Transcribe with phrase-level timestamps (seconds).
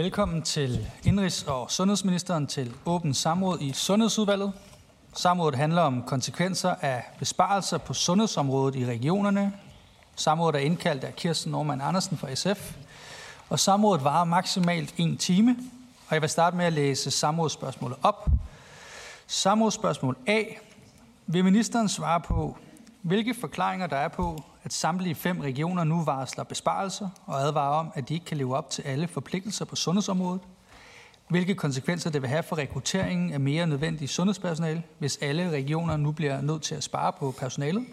[0.00, 4.52] Velkommen til Indrigs- og Sundhedsministeren til åbent samråd i Sundhedsudvalget.
[5.14, 9.52] Samrådet handler om konsekvenser af besparelser på sundhedsområdet i regionerne.
[10.16, 12.74] Samrådet er indkaldt af Kirsten Norman Andersen fra SF.
[13.48, 15.56] Og samrådet varer maksimalt en time.
[16.08, 18.28] Og jeg vil starte med at læse samrådsspørgsmålet op.
[19.26, 20.42] Samrådsspørgsmål A.
[21.26, 22.56] Vil ministeren svare på,
[23.02, 27.92] hvilke forklaringer der er på, at samtlige fem regioner nu varsler besparelser og advarer om,
[27.94, 30.40] at de ikke kan leve op til alle forpligtelser på sundhedsområdet?
[31.28, 36.12] Hvilke konsekvenser det vil have for rekrutteringen af mere nødvendigt sundhedspersonale, hvis alle regioner nu
[36.12, 37.84] bliver nødt til at spare på personalet?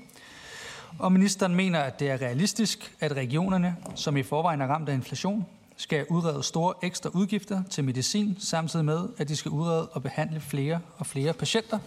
[0.99, 4.93] Og ministeren mener, at det er realistisk, at regionerne, som i forvejen er ramt af
[4.93, 5.45] inflation,
[5.77, 10.39] skal udrede store ekstra udgifter til medicin, samtidig med, at de skal udrede og behandle
[10.39, 11.79] flere og flere patienter.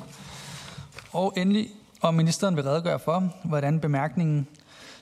[1.12, 1.68] Og endelig,
[2.00, 4.48] og ministeren vil redegøre for, hvordan bemærkningen,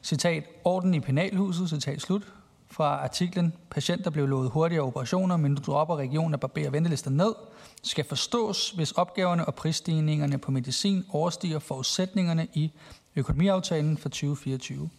[0.02, 2.32] citat, orden i penalhuset, citat slut,
[2.70, 7.34] fra artiklen Patienter blev lovet hurtigere operationer, men nu dropper regionen at barbere ventelister ned,
[7.82, 12.72] skal forstås, hvis opgaverne og prisstigningerne på medicin overstiger forudsætningerne i
[13.16, 14.90] økonomiaftalen for 2024.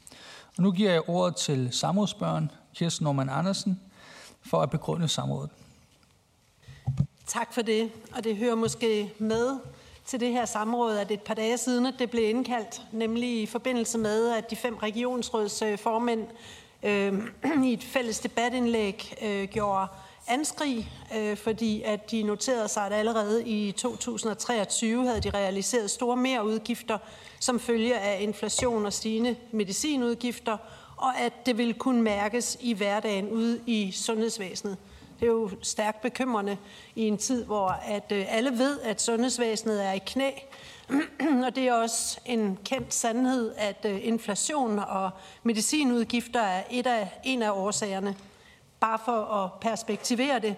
[0.57, 3.79] Og nu giver jeg ordet til samrådsbørn Kirsten Norman Andersen
[4.41, 5.49] for at begrunde samrådet.
[7.27, 9.59] Tak for det, og det hører måske med
[10.09, 13.45] til det her samråd, at et par dage siden at det blev indkaldt, nemlig i
[13.45, 16.27] forbindelse med, at de fem regionsrådsformænd
[16.83, 17.13] øh,
[17.69, 19.87] i et fælles debatindlæg øh, gjorde
[20.27, 26.17] anskrig, øh, fordi at de noterede sig, at allerede i 2023 havde de realiseret store
[26.17, 26.97] mere udgifter
[27.39, 30.57] som følge af inflation og stigende medicinudgifter,
[30.97, 34.77] og at det ville kunne mærkes i hverdagen ude i sundhedsvæsenet.
[35.19, 36.57] Det er jo stærkt bekymrende
[36.95, 40.31] i en tid, hvor at øh, alle ved, at sundhedsvæsenet er i knæ.
[41.45, 45.09] og det er også en kendt sandhed, at øh, inflation og
[45.43, 48.15] medicinudgifter er et af, en af årsagerne.
[48.79, 50.55] Bare for at perspektivere det,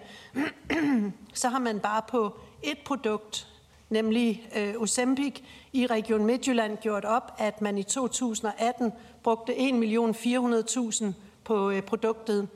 [1.34, 3.48] så har man bare på et produkt,
[3.90, 5.42] nemlig øh, Ozempic,
[5.74, 8.94] i Region Midtjylland gjort op, at man i 2018
[9.24, 11.06] brugte 1.400.000
[11.44, 12.48] på øh, produktet.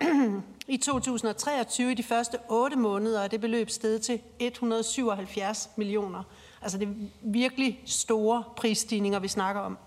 [0.68, 6.22] I 2023, i de første 8 måneder, er det beløb steget til 177 millioner.
[6.62, 6.92] Altså det er
[7.22, 9.78] virkelig store prisstigninger, vi snakker om.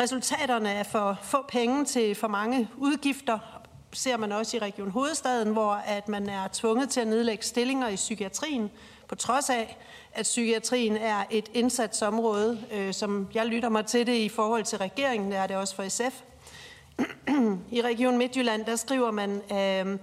[0.00, 3.38] Resultaterne er for få penge til for mange udgifter,
[3.92, 7.88] ser man også i Region Hovedstaden, hvor at man er tvunget til at nedlægge stillinger
[7.88, 8.70] i psykiatrien,
[9.08, 9.76] på trods af,
[10.12, 14.78] at psykiatrien er et indsatsområde, øh, som jeg lytter mig til det i forhold til
[14.78, 16.22] regeringen, det er det også for SF.
[17.70, 19.98] I Region Midtjylland, der skriver man, øh,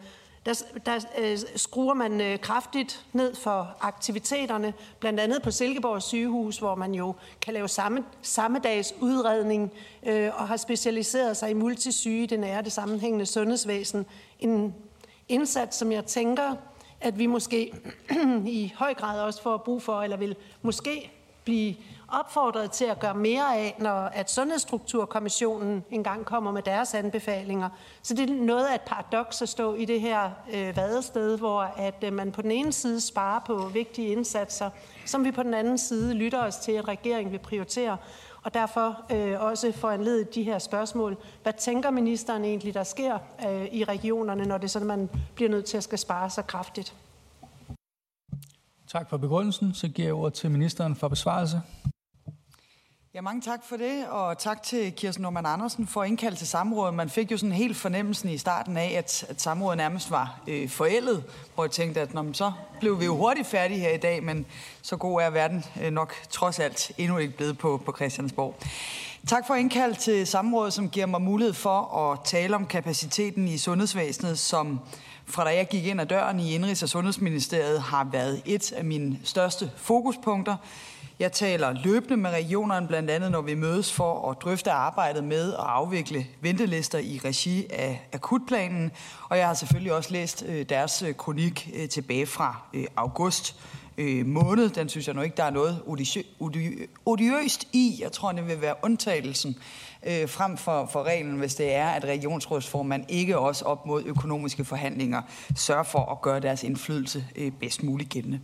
[0.46, 6.58] der, der øh, skruer man øh, kraftigt ned for aktiviteterne, blandt andet på Silkeborg sygehus,
[6.58, 9.72] hvor man jo kan lave samme, samme dags udredning
[10.06, 14.06] øh, og har specialiseret sig i multisyge, det nære det sammenhængende sundhedsvæsen.
[14.40, 14.74] En
[15.30, 16.56] indsats, som jeg tænker,
[17.02, 17.72] at vi måske
[18.46, 21.12] i høj grad også får brug for, eller vil måske
[21.44, 21.76] blive
[22.08, 27.70] opfordret til at gøre mere af, når at Sundhedsstrukturkommissionen engang kommer med deres anbefalinger.
[28.02, 31.62] Så det er noget af et paradoks at stå i det her øh, vadested, hvor
[31.62, 34.70] at øh, man på den ene side sparer på vigtige indsatser,
[35.06, 37.98] som vi på den anden side lytter os til, at regeringen vil prioritere.
[38.44, 41.18] Og derfor øh, også foranledet de her spørgsmål.
[41.44, 43.18] Hvad tænker ministeren egentlig, der sker
[43.48, 46.42] øh, i regionerne, når det er sådan, man bliver nødt til at skal spare så
[46.42, 46.96] kraftigt?
[48.88, 49.74] Tak for begrundelsen.
[49.74, 51.62] Så giver jeg ordet til ministeren for besvarelse.
[53.16, 56.48] Ja, mange tak for det, og tak til Kirsten Norman Andersen for at indkalde til
[56.48, 56.94] samrådet.
[56.94, 60.70] Man fik jo sådan helt fornemmelsen i starten af, at, at samrådet nærmest var øh,
[60.70, 61.24] forældet,
[61.56, 64.46] hvor jeg tænkte, at når, så blev vi jo hurtigt færdige her i dag, men
[64.82, 68.56] så god er verden øh, nok trods alt endnu ikke blevet på, på Christiansborg.
[69.28, 73.58] Tak for indkald til samrådet, som giver mig mulighed for at tale om kapaciteten i
[73.58, 74.80] sundhedsvæsenet, som
[75.26, 78.86] fra da jeg gik ind ad døren i Indrigs- og Sundhedsministeriet har været et af
[78.86, 80.56] mine største fokuspunkter.
[81.20, 85.54] Jeg taler løbende med regionerne, blandt andet når vi mødes for at drøfte arbejdet med
[85.54, 88.92] at afvikle ventelister i regi af akutplanen.
[89.30, 92.62] Og jeg har selvfølgelig også læst øh, deres øh, kronik øh, tilbage fra
[92.96, 93.56] august
[94.26, 94.70] måned.
[94.70, 95.82] Den synes jeg nu ikke, der er noget
[97.06, 98.00] odiøst i.
[98.02, 99.58] Jeg tror, det vil være undtagelsen
[100.06, 104.66] øh, frem for, for reglen, hvis det er, at regionsrådsformand ikke også op mod økonomiske
[104.66, 105.22] forhandlinger
[105.56, 108.40] sørger for at gøre deres indflydelse øh, bedst muligt gældende.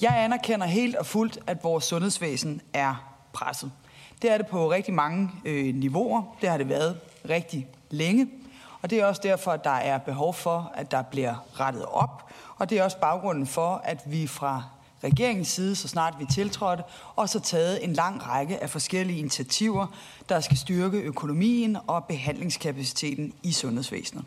[0.00, 3.72] Jeg anerkender helt og fuldt, at vores sundhedsvæsen er presset.
[4.22, 6.36] Det er det på rigtig mange øh, niveauer.
[6.40, 8.28] Det har det været rigtig længe.
[8.82, 12.30] Og det er også derfor, at der er behov for, at der bliver rettet op.
[12.56, 14.62] Og det er også baggrunden for, at vi fra
[15.04, 16.82] regeringens side, så snart vi tiltrådte,
[17.16, 19.86] og så taget en lang række af forskellige initiativer,
[20.28, 24.24] der skal styrke økonomien og behandlingskapaciteten i sundhedsvæsenet.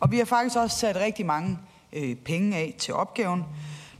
[0.00, 1.58] Og vi har faktisk også sat rigtig mange
[1.92, 3.44] øh, penge af til opgaven.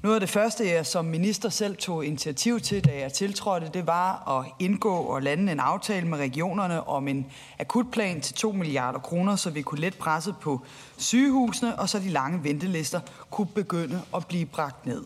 [0.06, 3.86] Noget af det første, jeg som minister selv tog initiativ til, da jeg tiltrådte, det
[3.86, 7.26] var at indgå og lande en aftale med regionerne om en
[7.58, 10.60] akutplan til 2 milliarder kroner, så vi kunne let presse på
[10.96, 13.00] sygehusene, og så de lange ventelister
[13.30, 15.04] kunne begynde at blive bragt ned.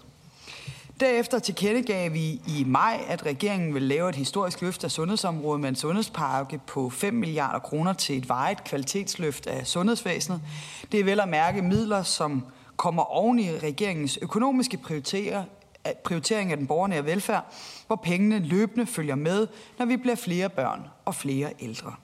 [1.01, 5.69] Derefter tilkendegav vi i maj, at regeringen vil lave et historisk løft af sundhedsområdet med
[5.69, 10.41] en sundhedspakke på 5 milliarder kroner til et vejet kvalitetsløft af sundhedsvæsenet.
[10.93, 12.45] Det er vel at mærke midler, som
[12.81, 17.55] kommer oven i regeringens økonomiske eh, prioritering af den borgernære velfærd,
[17.87, 19.47] hvor pengene løbende følger med,
[19.79, 21.95] når vi bliver flere børn og flere ældre.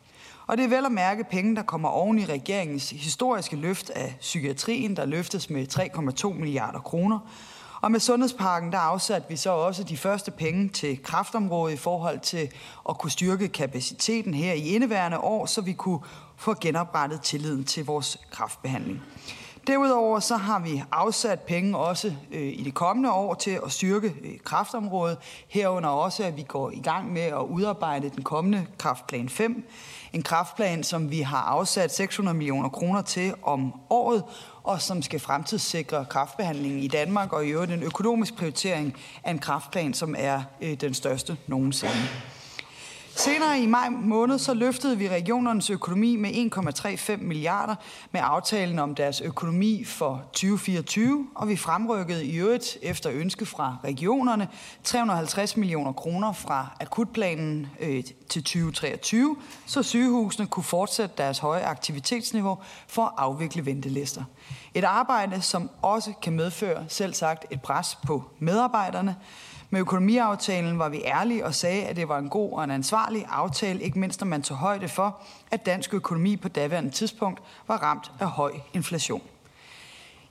[0.47, 4.17] Og det er vel at mærke penge, der kommer oven i regeringens historiske løft af
[4.21, 5.67] psykiatrien, der løftes med
[6.25, 7.19] 3,2 milliarder kroner,
[7.81, 12.21] og med sundhedsparken, der afsatte vi så også de første penge til kraftområdet i forhold
[12.21, 12.51] til
[12.89, 16.01] at kunne styrke kapaciteten her i indeværende år, så vi kunne
[16.37, 19.03] få genoprettet tilliden til vores kraftbehandling.
[19.67, 24.15] Derudover så har vi afsat penge også øh, i det kommende år til at styrke
[24.25, 25.19] øh, kraftområdet.
[25.49, 29.69] Herunder også, at vi går i gang med at udarbejde den kommende kraftplan 5.
[30.13, 34.25] En kraftplan, som vi har afsat 600 millioner kroner til om året,
[34.63, 39.39] og som skal fremtidssikre kraftbehandlingen i Danmark, og i øvrigt en økonomisk prioritering af en
[39.39, 42.09] kraftplan, som er øh, den største nogensinde.
[43.17, 47.75] Senere i maj måned så løftede vi regionernes økonomi med 1,35 milliarder
[48.11, 53.77] med aftalen om deres økonomi for 2024, og vi fremrykkede i øvrigt efter ønske fra
[53.85, 54.49] regionerne
[54.85, 59.37] 350 millioner kroner fra akutplanen øh, til 2023,
[59.67, 62.59] så sygehusene kunne fortsætte deres høje aktivitetsniveau
[62.89, 64.25] for at afvikle ventelister.
[64.75, 69.17] Et arbejde, som også kan medføre selv sagt et pres på medarbejderne,
[69.71, 73.27] med økonomiaftalen var vi ærlige og sagde, at det var en god og en ansvarlig
[73.29, 75.21] aftale, ikke mindst når man tog højde for,
[75.51, 79.23] at dansk økonomi på daværende tidspunkt var ramt af høj inflation.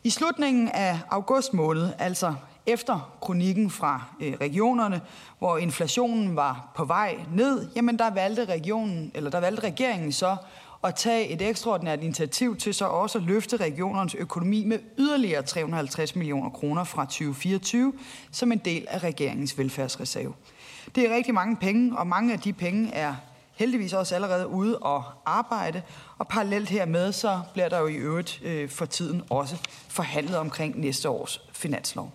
[0.04, 2.34] I slutningen af august måned, altså
[2.66, 5.02] efter kronikken fra øh, regionerne,
[5.40, 10.36] hvor inflationen var på vej ned, jamen der valgte regionen eller der valgte regeringen så
[10.84, 16.16] at tage et ekstraordinært initiativ til så også at løfte regionernes økonomi med yderligere 350
[16.16, 17.94] millioner kroner fra 2024
[18.32, 20.34] som en del af regeringens velfærdsreserve.
[20.96, 23.16] Det er rigtig mange penge, og mange af de penge er
[23.56, 25.82] heldigvis også allerede ude og arbejde,
[26.18, 29.56] og parallelt hermed så bliver der jo i øvrigt øh, for tiden også
[29.88, 32.12] forhandlet omkring næste års finanslov.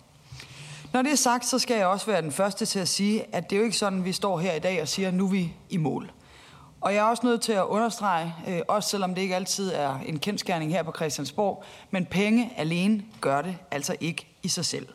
[0.93, 3.49] Når det er sagt, så skal jeg også være den første til at sige, at
[3.49, 5.25] det er jo ikke sådan, at vi står her i dag og siger, at nu
[5.25, 6.11] er vi i mål.
[6.81, 9.99] Og jeg er også nødt til at understrege, øh, også selvom det ikke altid er
[10.05, 14.87] en kendskærning her på Christiansborg, men penge alene gør det altså ikke i sig selv.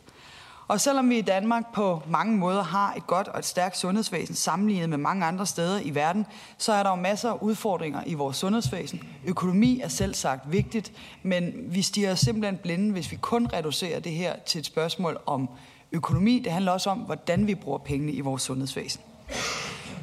[0.67, 4.35] Og selvom vi i Danmark på mange måder har et godt og et stærkt sundhedsvæsen
[4.35, 6.25] sammenlignet med mange andre steder i verden,
[6.57, 9.03] så er der jo masser af udfordringer i vores sundhedsvæsen.
[9.25, 10.91] Økonomi er selv sagt vigtigt,
[11.23, 15.49] men vi stiger simpelthen blinde, hvis vi kun reducerer det her til et spørgsmål om
[15.91, 16.39] økonomi.
[16.39, 19.01] Det handler også om, hvordan vi bruger pengene i vores sundhedsvæsen.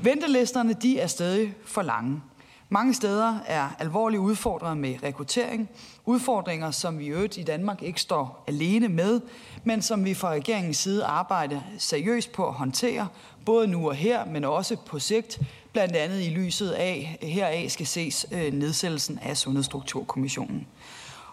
[0.04, 2.22] Ventelisterne de er stadig for lange.
[2.68, 5.68] Mange steder er alvorlige udfordringer med rekruttering.
[6.04, 9.20] Udfordringer, som vi i øvrigt i Danmark ikke står alene med,
[9.64, 13.08] men som vi fra regeringens side arbejder seriøst på at håndtere,
[13.44, 15.40] både nu og her, men også på sigt,
[15.72, 20.66] blandt andet i lyset af, heraf skal ses øh, nedsættelsen af Sundhedsstrukturkommissionen.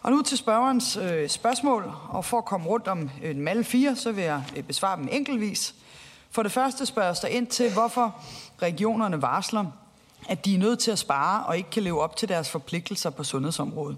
[0.02, 3.64] Og nu til spørgerens øh, spørgsmål, og for at komme rundt om øh, dem alle
[3.64, 5.76] fire, så vil jeg øh, besvare dem enkeltvis.
[6.32, 8.16] For det første spørges der ind til, hvorfor
[8.62, 9.66] regionerne varsler,
[10.30, 13.10] at de er nødt til at spare og ikke kan leve op til deres forpligtelser
[13.10, 13.98] på sundhedsområdet.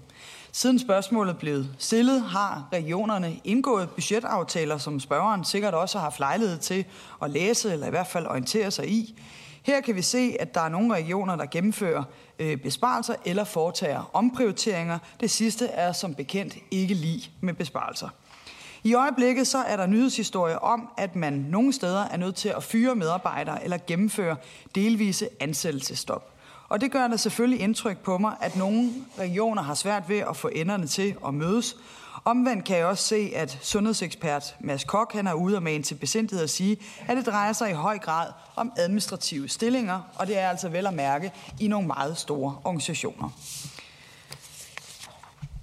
[0.52, 6.58] Siden spørgsmålet blev stillet, har regionerne indgået budgetaftaler, som spørgeren sikkert også har haft lejlighed
[6.58, 6.84] til
[7.22, 9.20] at læse eller i hvert fald orientere sig i.
[9.62, 12.02] Her kan vi se, at der er nogle regioner, der gennemfører
[12.38, 14.98] øh, besparelser eller foretager omprioriteringer.
[15.20, 18.08] Det sidste er som bekendt ikke lige med besparelser.
[18.86, 22.62] I øjeblikket så er der nyhedshistorie om, at man nogle steder er nødt til at
[22.62, 24.36] fyre medarbejdere eller gennemføre
[24.74, 26.30] delvise ansættelsestop.
[26.68, 30.36] Og det gør der selvfølgelig indtryk på mig, at nogle regioner har svært ved at
[30.36, 31.76] få enderne til at mødes.
[32.24, 35.94] Omvendt kan jeg også se, at sundhedsekspert Mads Kok han er ude og mane til
[35.94, 36.76] besindighed at sige,
[37.08, 38.26] at det drejer sig i høj grad
[38.56, 43.30] om administrative stillinger, og det er altså vel at mærke i nogle meget store organisationer.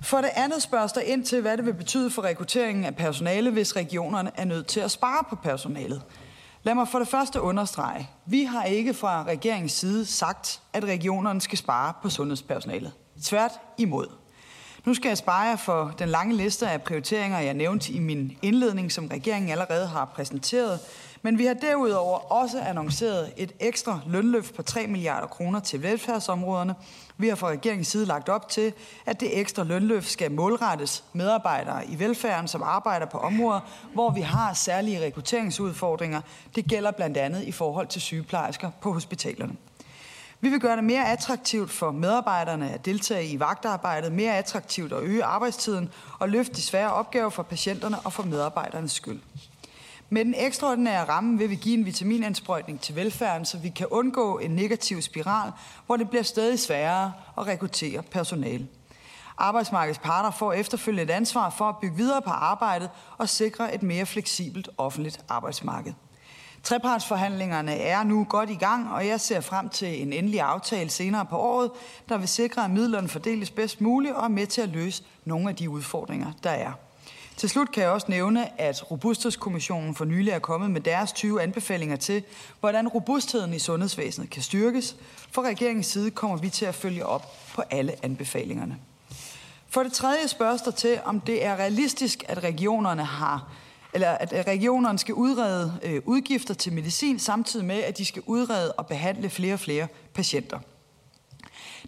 [0.03, 3.51] For det andet spørges der ind til, hvad det vil betyde for rekrutteringen af personale,
[3.51, 6.01] hvis regionerne er nødt til at spare på personalet.
[6.63, 11.41] Lad mig for det første understrege, vi har ikke fra regeringens side sagt, at regionerne
[11.41, 12.91] skal spare på sundhedspersonalet.
[13.23, 14.07] Tvært imod.
[14.85, 18.37] Nu skal jeg spare jer for den lange liste af prioriteringer, jeg nævnte i min
[18.41, 20.79] indledning, som regeringen allerede har præsenteret.
[21.21, 26.75] Men vi har derudover også annonceret et ekstra lønløft på 3 milliarder kroner til velfærdsområderne.
[27.21, 28.73] Vi har fra regeringens side lagt op til,
[29.05, 33.59] at det ekstra lønløft skal målrettes medarbejdere i velfærden, som arbejder på områder,
[33.93, 36.21] hvor vi har særlige rekrutteringsudfordringer.
[36.55, 39.53] Det gælder blandt andet i forhold til sygeplejersker på hospitalerne.
[40.39, 45.03] Vi vil gøre det mere attraktivt for medarbejderne at deltage i vagtarbejdet, mere attraktivt at
[45.03, 49.19] øge arbejdstiden og løfte de svære opgaver for patienterne og for medarbejdernes skyld.
[50.13, 54.37] Med den ekstraordinære ramme vil vi give en vitaminindsprøjtning til velfærden, så vi kan undgå
[54.37, 55.51] en negativ spiral,
[55.85, 58.67] hvor det bliver stadig sværere at rekruttere personale.
[59.37, 63.83] Arbejdsmarkedets parter får efterfølgende et ansvar for at bygge videre på arbejdet og sikre et
[63.83, 65.93] mere fleksibelt offentligt arbejdsmarked.
[66.63, 71.25] Trepartsforhandlingerne er nu godt i gang, og jeg ser frem til en endelig aftale senere
[71.25, 71.71] på året,
[72.09, 75.49] der vil sikre, at midlerne fordeles bedst muligt og er med til at løse nogle
[75.49, 76.71] af de udfordringer, der er.
[77.37, 81.41] Til slut kan jeg også nævne, at Robusthedskommissionen for nylig er kommet med deres 20
[81.41, 82.23] anbefalinger til,
[82.59, 84.95] hvordan robustheden i sundhedsvæsenet kan styrkes.
[85.31, 88.77] For regeringens side kommer vi til at følge op på alle anbefalingerne.
[89.69, 93.51] For det tredje spørges der til, om det er realistisk, at regionerne har
[93.93, 98.71] eller at regionerne skal udrede øh, udgifter til medicin, samtidig med, at de skal udrede
[98.71, 100.59] og behandle flere og flere patienter.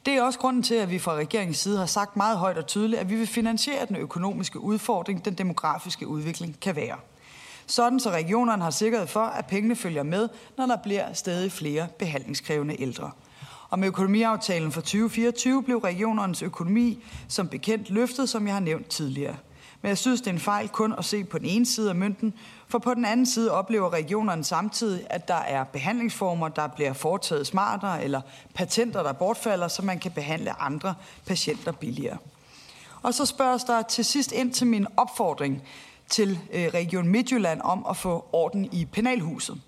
[0.05, 2.67] Det er også grunden til, at vi fra regeringens side har sagt meget højt og
[2.67, 6.97] tydeligt, at vi vil finansiere den økonomiske udfordring, den demografiske udvikling kan være.
[7.67, 11.87] Sådan så regionerne har sikkerhed for, at pengene følger med, når der bliver stadig flere
[11.99, 13.11] behandlingskrævende ældre.
[13.69, 18.87] Og med økonomiaftalen for 2024 blev regionernes økonomi som bekendt løftet, som jeg har nævnt
[18.87, 19.35] tidligere.
[19.83, 21.95] Men jeg synes, det er en fejl kun at se på den ene side af
[21.95, 22.33] mønten,
[22.67, 27.47] for på den anden side oplever regionerne samtidig, at der er behandlingsformer, der bliver foretaget
[27.47, 28.21] smartere, eller
[28.53, 32.17] patenter, der bortfalder, så man kan behandle andre patienter billigere.
[33.01, 35.63] Og så spørges der til sidst ind til min opfordring
[36.09, 39.61] til øh, Region Midtjylland om at få orden i penalhuset.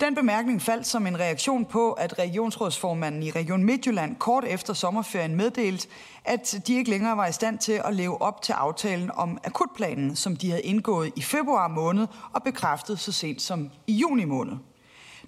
[0.00, 5.36] Den bemærkning faldt som en reaktion på, at regionsrådsformanden i Region Midtjylland kort efter sommerferien
[5.36, 5.88] meddelte,
[6.24, 10.16] at de ikke længere var i stand til at leve op til aftalen om akutplanen,
[10.16, 14.56] som de havde indgået i februar måned og bekræftet så sent som i juni måned.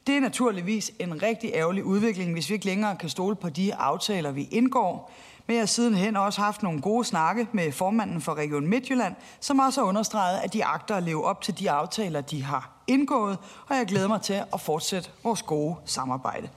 [0.06, 3.74] Det er naturligvis en rigtig ærgerlig udvikling, hvis vi ikke længere kan stole på de
[3.74, 5.12] aftaler, vi indgår.
[5.46, 9.58] Men jeg har sidenhen også haft nogle gode snakke med formanden for Region Midtjylland, som
[9.58, 13.38] også har understreget, at de agter at leve op til de aftaler, de har indgået,
[13.68, 16.49] og jeg glæder mig til at fortsætte vores gode samarbejde.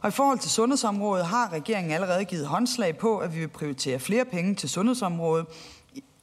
[0.00, 3.98] Og i forhold til sundhedsområdet har regeringen allerede givet håndslag på, at vi vil prioritere
[3.98, 5.46] flere penge til sundhedsområdet,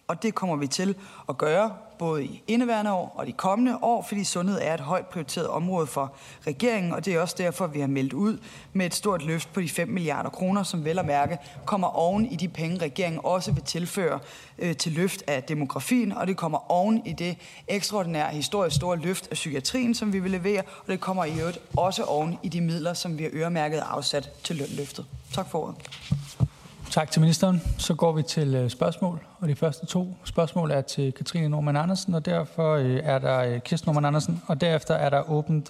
[0.07, 0.95] og det kommer vi til
[1.29, 5.05] at gøre både i indeværende år og de kommende år, fordi sundhed er et højt
[5.05, 6.13] prioriteret område for
[6.47, 8.37] regeringen, og det er også derfor, vi har meldt ud
[8.73, 12.25] med et stort løft på de 5 milliarder kroner, som vel at mærke kommer oven
[12.25, 14.19] i de penge, regeringen også vil tilføre
[14.59, 19.27] øh, til løft af demografien, og det kommer oven i det ekstraordinære historisk store løft
[19.27, 22.61] af psykiatrien, som vi vil levere, og det kommer i øvrigt også oven i de
[22.61, 25.05] midler, som vi har øremærket afsat til lønløftet.
[25.33, 26.50] Tak for ordet.
[26.91, 27.61] Tak til ministeren.
[27.77, 31.75] Så går vi til øh, spørgsmål, og de første to spørgsmål er til Katrine Norman
[31.75, 35.67] Andersen, og derfor øh, er der øh, Kirsten Norman Andersen, og derefter er der åbent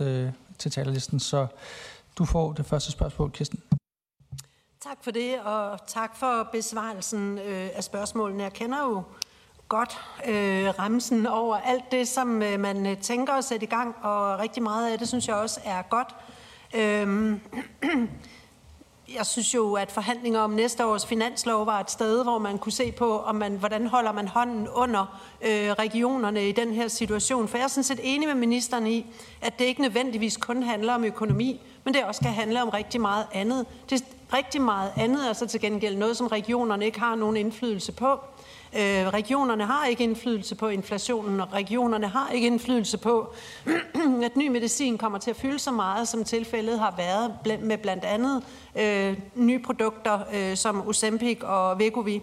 [0.57, 1.47] til talerlisten, så
[2.17, 3.59] du får det første spørgsmål, Kirsten.
[4.83, 7.39] Tak for det, og tak for besvarelsen
[7.75, 8.43] af spørgsmålene.
[8.43, 9.03] Jeg kender jo
[9.67, 9.97] godt
[10.27, 14.91] øh, ramsen over alt det, som man tænker at sætte i gang, og rigtig meget
[14.91, 16.15] af det synes jeg også er godt.
[16.75, 17.39] Øh,
[19.15, 22.72] jeg synes jo, at forhandlinger om næste års finanslov var et sted, hvor man kunne
[22.72, 27.48] se på, om man, hvordan holder man hånden under øh, regionerne i den her situation.
[27.48, 29.06] For jeg er sådan set enig med ministeren i,
[29.41, 33.01] at det ikke nødvendigvis kun handler om økonomi, men det også skal handle om rigtig
[33.01, 33.65] meget andet.
[33.89, 34.06] Det er
[34.38, 38.20] rigtig meget andet, altså til gengæld noget, som regionerne ikke har nogen indflydelse på.
[38.75, 43.33] Øh, regionerne har ikke indflydelse på inflationen, og regionerne har ikke indflydelse på,
[44.25, 48.03] at ny medicin kommer til at fylde så meget, som tilfældet har været med blandt
[48.05, 48.43] andet
[48.75, 52.21] øh, nye produkter øh, som Ozempic og Vegovi.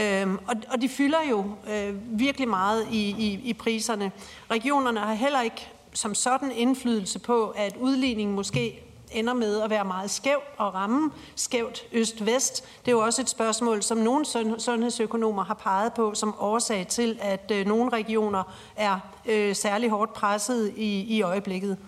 [0.00, 4.12] Øh, og, og de fylder jo øh, virkelig meget i, i, i priserne.
[4.50, 8.83] Regionerne har heller ikke som sådan indflydelse på, at udligningen måske
[9.14, 12.64] ender med at være meget skæv og ramme skævt øst-vest.
[12.84, 14.24] Det er jo også et spørgsmål, som nogle
[14.58, 18.42] sundhedsøkonomer har peget på som årsag til, at øh, nogle regioner
[18.76, 21.78] er øh, særlig hårdt presset i, i øjeblikket.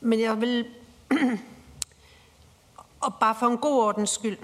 [0.00, 0.66] Men jeg vil,
[3.00, 4.38] og bare for en god ordens skyld,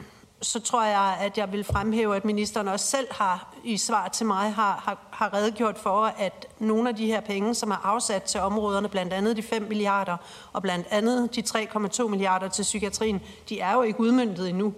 [0.45, 4.27] så tror jeg, at jeg vil fremhæve, at ministeren også selv har i svar til
[4.27, 8.23] mig har, har, har redegjort for, at nogle af de her penge, som er afsat
[8.23, 10.17] til områderne, blandt andet de 5 milliarder
[10.53, 11.43] og blandt andet de
[12.03, 14.75] 3,2 milliarder til psykiatrien, de er jo ikke udmyndtet endnu.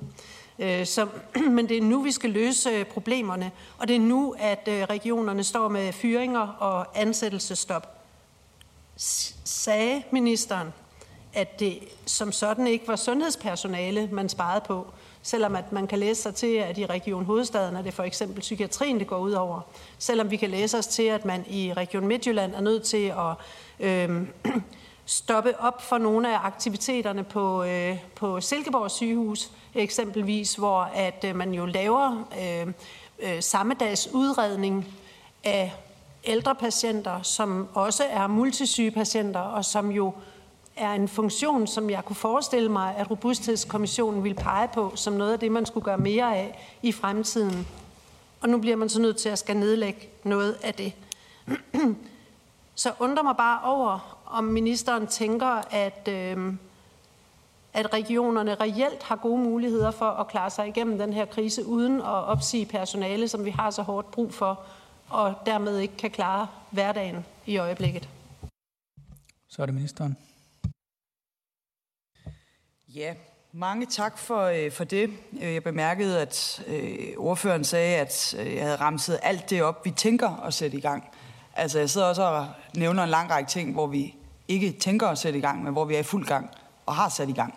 [0.58, 1.06] Øh, så,
[1.56, 4.82] men det er nu, vi skal løse øh, problemerne, og det er nu, at øh,
[4.82, 8.02] regionerne står med fyringer og ansættelsestop.
[9.44, 10.72] Sagde ministeren,
[11.34, 14.86] at det som sådan ikke var sundhedspersonale, man sparede på,
[15.26, 18.40] selvom at man kan læse sig til, at i Region Hovedstaden er det for eksempel
[18.40, 19.60] psykiatrien, det går ud over.
[19.98, 23.34] Selvom vi kan læse os til, at man i Region Midtjylland er nødt til at
[23.80, 24.22] øh,
[25.06, 31.36] stoppe op for nogle af aktiviteterne på, øh, på Silkeborg sygehus, eksempelvis, hvor at øh,
[31.36, 32.66] man jo laver øh,
[33.18, 34.86] øh, samme dags udredning
[35.44, 35.72] af
[36.24, 40.12] ældre patienter, som også er multisyge patienter, og som jo
[40.76, 45.32] er en funktion, som jeg kunne forestille mig, at Robusthedskommissionen ville pege på som noget
[45.32, 47.66] af det, man skulle gøre mere af i fremtiden.
[48.40, 50.92] Og nu bliver man så nødt til at skal nedlægge noget af det.
[52.74, 56.54] så undrer mig bare over, om ministeren tænker, at, øh,
[57.72, 62.00] at regionerne reelt har gode muligheder for at klare sig igennem den her krise, uden
[62.00, 64.60] at opsige personale, som vi har så hårdt brug for,
[65.08, 68.08] og dermed ikke kan klare hverdagen i øjeblikket.
[69.48, 70.16] Så er det ministeren.
[72.96, 73.14] Ja,
[73.52, 75.10] mange tak for, øh, for det.
[75.42, 79.84] Øh, jeg bemærkede, at øh, ordføreren sagde, at øh, jeg havde ramset alt det op,
[79.84, 81.04] vi tænker at sætte i gang.
[81.56, 84.14] Altså, jeg sidder også og nævner en lang række ting, hvor vi
[84.48, 86.50] ikke tænker at sætte i gang, men hvor vi er i fuld gang
[86.86, 87.54] og har sat i gang.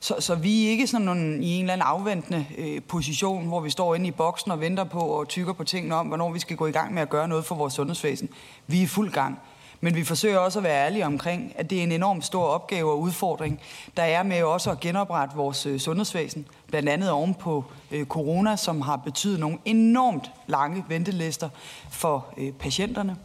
[0.00, 3.60] Så, så vi er ikke sådan nogle, i en eller anden afventende øh, position, hvor
[3.60, 6.38] vi står inde i boksen og venter på og tykker på tingene om, hvornår vi
[6.38, 8.28] skal gå i gang med at gøre noget for vores sundhedsvæsen.
[8.66, 9.38] Vi er i fuld gang.
[9.86, 12.90] Men vi forsøger også at være ærlige omkring, at det er en enorm stor opgave
[12.90, 13.60] og udfordring,
[13.96, 16.46] der er med også at genoprette vores øh, sundhedsvæsen.
[16.66, 21.48] Blandt andet oven på øh, corona, som har betydet nogle enormt lange ventelister
[21.90, 23.16] for øh, patienterne.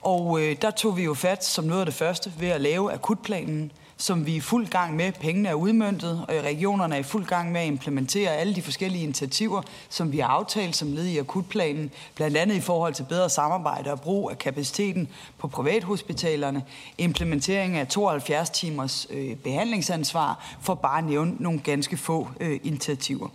[0.00, 2.92] Og øh, der tog vi jo fat som noget af det første ved at lave
[2.92, 5.12] akutplanen, som vi er i fuld gang med.
[5.12, 9.02] Pengene er udmyndtet, og regionerne er i fuld gang med at implementere alle de forskellige
[9.02, 13.30] initiativer, som vi har aftalt som led i akutplanen, blandt andet i forhold til bedre
[13.30, 16.64] samarbejde og brug af kapaciteten på privathospitalerne,
[16.98, 23.28] implementering af 72 timers øh, behandlingsansvar, for bare at nævne nogle ganske få øh, initiativer.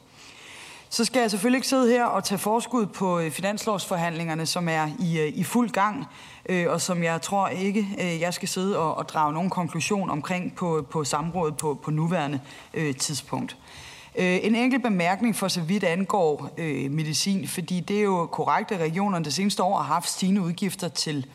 [0.91, 4.89] Så skal jeg selvfølgelig ikke sidde her og tage forskud på øh, finanslovsforhandlingerne, som er
[4.99, 6.06] i, øh, i fuld gang,
[6.49, 10.10] øh, og som jeg tror ikke, øh, jeg skal sidde og, og drage nogen konklusion
[10.10, 12.39] omkring på, på samrådet på, på nuværende
[12.73, 13.58] øh, tidspunkt.
[14.15, 18.80] En enkelt bemærkning for så vidt angår øh, medicin, fordi det er jo korrekt, at
[18.80, 21.25] regionerne det seneste år har haft stigende udgifter til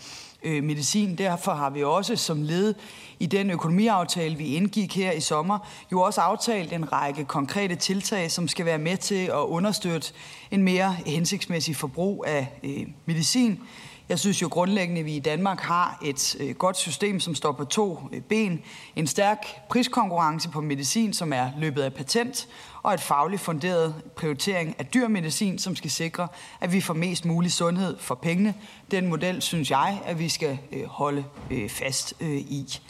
[0.45, 1.19] øh, medicin.
[1.19, 2.75] Derfor har vi også som led
[3.19, 5.59] i den økonomiaftale, vi indgik her i sommer,
[5.93, 10.13] jo også aftalt en række konkrete tiltag, som skal være med til at understøtte
[10.51, 13.61] en mere hensigtsmæssig forbrug af øh, medicin.
[14.09, 17.53] Jeg synes jo grundlæggende, at vi i Danmark har et øh, godt system, som står
[17.53, 18.63] på to øh, ben.
[18.97, 22.49] En stærk priskonkurrence på medicin, som er løbet af patent,
[22.85, 26.29] og et fagligt funderet prioritering af dyr medicin, som skal sikre,
[26.61, 28.55] at vi får mest mulig sundhed for pengene.
[28.91, 32.81] Den model synes jeg, at vi skal øh, holde øh, fast øh, i.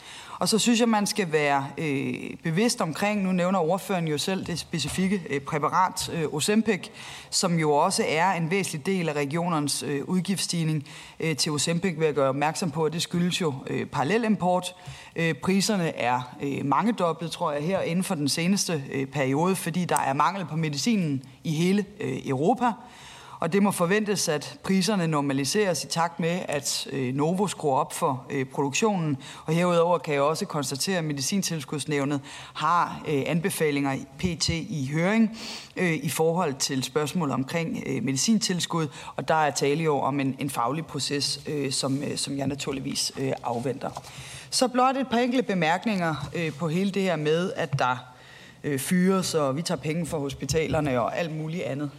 [0.45, 4.45] Og så synes jeg, man skal være øh, bevidst omkring, nu nævner ordføreren jo selv
[4.45, 6.89] det specifikke øh, præparat, øh, Ozempic,
[7.29, 10.87] som jo også er en væsentlig del af regionernes øh, udgiftsstigning
[11.19, 14.75] øh, til Ozempic, vil jeg gøre opmærksom på, at det skyldes jo øh, parallelimport.
[15.15, 19.85] Øh, priserne er øh, mangedoblet, tror jeg, her inden for den seneste øh, periode, fordi
[19.85, 22.71] der er mangel på medicinen i hele øh, Europa
[23.45, 27.93] og det må forventes, at priserne normaliseres i takt med, at øh, Novo skruer op
[27.93, 29.17] for øh, produktionen.
[29.45, 32.21] Og herudover kan jeg også konstatere, at Medicintilskudsnævnet
[32.53, 35.37] har øh, anbefalinger PT i høring
[35.75, 40.35] øh, i forhold til spørgsmål omkring øh, medicintilskud, og der er tale jo om en,
[40.39, 43.11] en faglig proces, øh, som, som jeg naturligvis
[43.43, 43.89] afventer.
[44.49, 46.15] Så blot et par enkelte bemærkninger
[46.59, 47.97] på hele det her med, at der
[48.77, 51.91] fyres, og vi tager penge fra hospitalerne og alt muligt andet.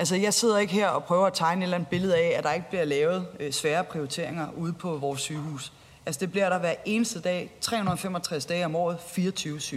[0.00, 2.44] Altså, jeg sidder ikke her og prøver at tegne et eller andet billede af, at
[2.44, 5.72] der ikke bliver lavet øh, svære prioriteringer ude på vores sygehus.
[6.06, 9.76] Altså, det bliver der hver eneste dag, 365 dage om året, 24-7.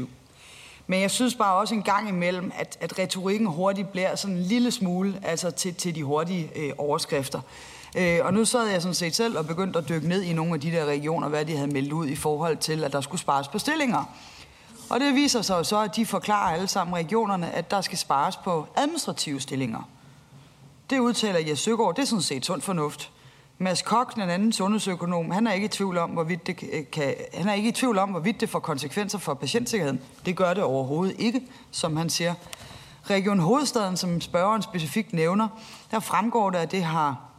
[0.87, 4.41] Men jeg synes bare også en gang imellem, at, at retorikken hurtigt bliver sådan en
[4.41, 7.41] lille smule altså til, til de hurtige øh, overskrifter.
[7.97, 10.53] Øh, og nu sad jeg sådan set selv og begyndte at dykke ned i nogle
[10.53, 13.21] af de der regioner, hvad de havde meldt ud i forhold til, at der skulle
[13.21, 14.15] spares på stillinger.
[14.89, 17.97] Og det viser sig jo så, at de forklarer alle sammen regionerne, at der skal
[17.97, 19.89] spares på administrative stillinger.
[20.89, 23.11] Det udtaler Jes Søgaard, det er sådan set sund fornuft.
[23.57, 27.15] Mads Kok, den anden sundhedsøkonom, han er ikke i tvivl om, hvorvidt det øh, kan,
[27.33, 30.01] han er ikke i tvivl om, hvorvidt det får konsekvenser for patientsikkerheden.
[30.25, 31.41] Det gør det overhovedet ikke,
[31.71, 32.33] som han siger.
[33.09, 35.47] Region Hovedstaden, som spørgeren specifikt nævner,
[35.91, 37.33] der fremgår det, at det har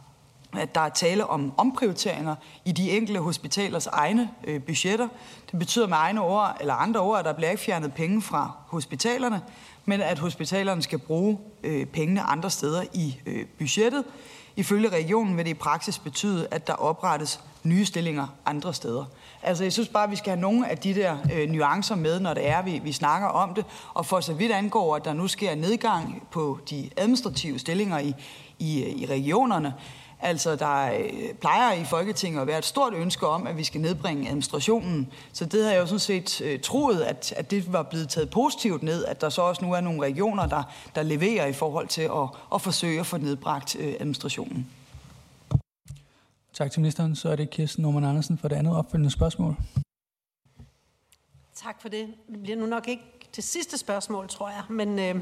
[0.57, 5.07] at der er tale om omprioriteringer i de enkelte hospitalers egne øh, budgetter.
[5.51, 8.51] Det betyder med egne ord, eller andre ord, at der bliver ikke fjernet penge fra
[8.67, 9.41] hospitalerne,
[9.85, 14.03] men at hospitalerne skal bruge øh, pengene andre steder i øh, budgettet.
[14.55, 19.05] Ifølge regionen vil det i praksis betyde, at der oprettes nye stillinger andre steder.
[19.43, 22.19] Altså, jeg synes bare, at vi skal have nogle af de der øh, nuancer med,
[22.19, 23.65] når det er, vi, vi snakker om det.
[23.93, 28.13] Og for så vidt angår, at der nu sker nedgang på de administrative stillinger i,
[28.59, 29.73] i, øh, i regionerne,
[30.25, 33.81] Altså, der øh, plejer i Folketinget at være et stort ønske om, at vi skal
[33.81, 35.11] nedbringe administrationen.
[35.33, 38.29] Så det har jeg jo sådan set øh, troet, at, at det var blevet taget
[38.29, 40.63] positivt ned, at der så også nu er nogle regioner, der,
[40.95, 44.67] der leverer i forhold til at, at forsøge at få nedbragt øh, administrationen.
[46.53, 47.15] Tak til ministeren.
[47.15, 49.55] Så er det Kirsten Norman Andersen for det andet opfølgende spørgsmål.
[51.55, 52.07] Tak for det.
[52.31, 53.03] Det bliver nu nok ikke
[53.35, 55.15] det sidste spørgsmål, tror jeg, men øh,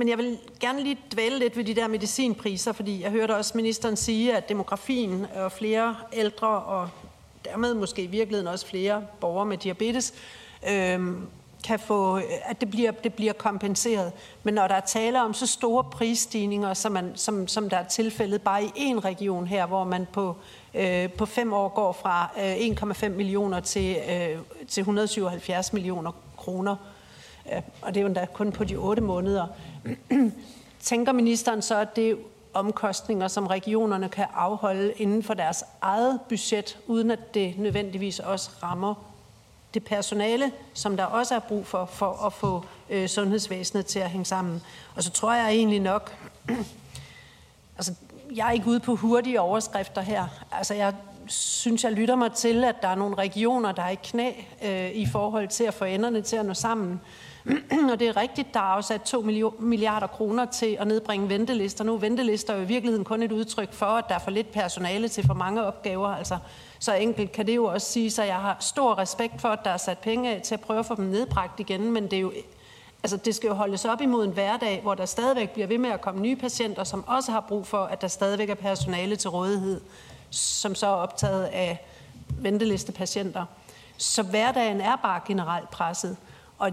[0.00, 3.52] men jeg vil gerne lige dvæle lidt ved de der medicinpriser, fordi jeg hørte også
[3.54, 6.88] ministeren sige, at demografien og flere ældre og
[7.44, 10.14] dermed måske i virkeligheden også flere borgere med diabetes,
[10.68, 11.12] øh,
[11.64, 14.12] kan få, at det bliver, det bliver kompenseret.
[14.42, 17.88] Men når der er tale om så store prisstigninger, som, man, som, som der er
[17.88, 20.36] tilfældet bare i én region her, hvor man på,
[20.74, 26.76] øh, på fem år går fra øh, 1,5 millioner til, øh, til 177 millioner kroner,
[27.52, 29.46] øh, og det er jo endda kun på de otte måneder,
[30.80, 32.14] Tænker ministeren så, at det er
[32.54, 38.50] omkostninger, som regionerne kan afholde inden for deres eget budget, uden at det nødvendigvis også
[38.62, 38.94] rammer
[39.74, 44.10] det personale, som der også er brug for, for at få øh, sundhedsvæsenet til at
[44.10, 44.62] hænge sammen.
[44.96, 46.16] Og så tror jeg egentlig nok,
[47.78, 47.94] altså
[48.34, 50.26] jeg er ikke ude på hurtige overskrifter her.
[50.52, 50.94] Altså jeg
[51.26, 54.32] synes, jeg lytter mig til, at der er nogle regioner, der er i knæ
[54.64, 57.00] øh, i forhold til at få enderne til at nå sammen.
[57.92, 59.20] og det er rigtigt, der er afsat 2
[59.58, 61.84] milliarder kroner til at nedbringe ventelister.
[61.84, 64.52] Nu er ventelister jo i virkeligheden kun et udtryk for, at der er for lidt
[64.52, 66.08] personale til for mange opgaver.
[66.08, 66.38] Altså,
[66.78, 69.70] så enkelt kan det jo også sige, så jeg har stor respekt for, at der
[69.70, 72.20] er sat penge af til at prøve at få dem nedbragt igen, men det er
[72.20, 72.32] jo
[73.02, 75.90] Altså, det skal jo holdes op imod en hverdag, hvor der stadigvæk bliver ved med
[75.90, 79.30] at komme nye patienter, som også har brug for, at der stadigvæk er personale til
[79.30, 79.80] rådighed,
[80.30, 81.86] som så er optaget af
[82.28, 83.44] ventelistepatienter.
[83.96, 86.16] Så hverdagen er bare generelt presset.
[86.58, 86.70] Og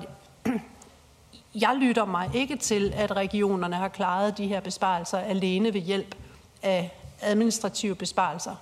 [1.66, 6.16] jeg lytter mig ikke til, at regionerne har klaret de her besparelser alene ved hjælp
[6.64, 8.56] af administrative besparelser.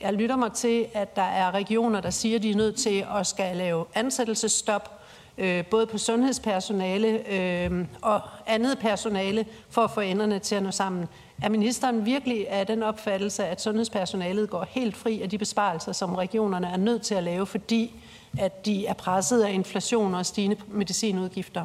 [0.00, 3.06] Jeg lytter mig til, at der er regioner, der siger, at de er nødt til
[3.18, 5.02] at skal lave ansættelsestop,
[5.38, 10.70] øh, både på sundhedspersonale øh, og andet personale, for at få enderne til at nå
[10.70, 11.08] sammen.
[11.42, 16.14] Er ministeren virkelig af den opfattelse, at sundhedspersonalet går helt fri af de besparelser, som
[16.14, 17.94] regionerne er nødt til at lave, fordi
[18.38, 21.64] at de er presset af inflation og stigende medicinudgifter?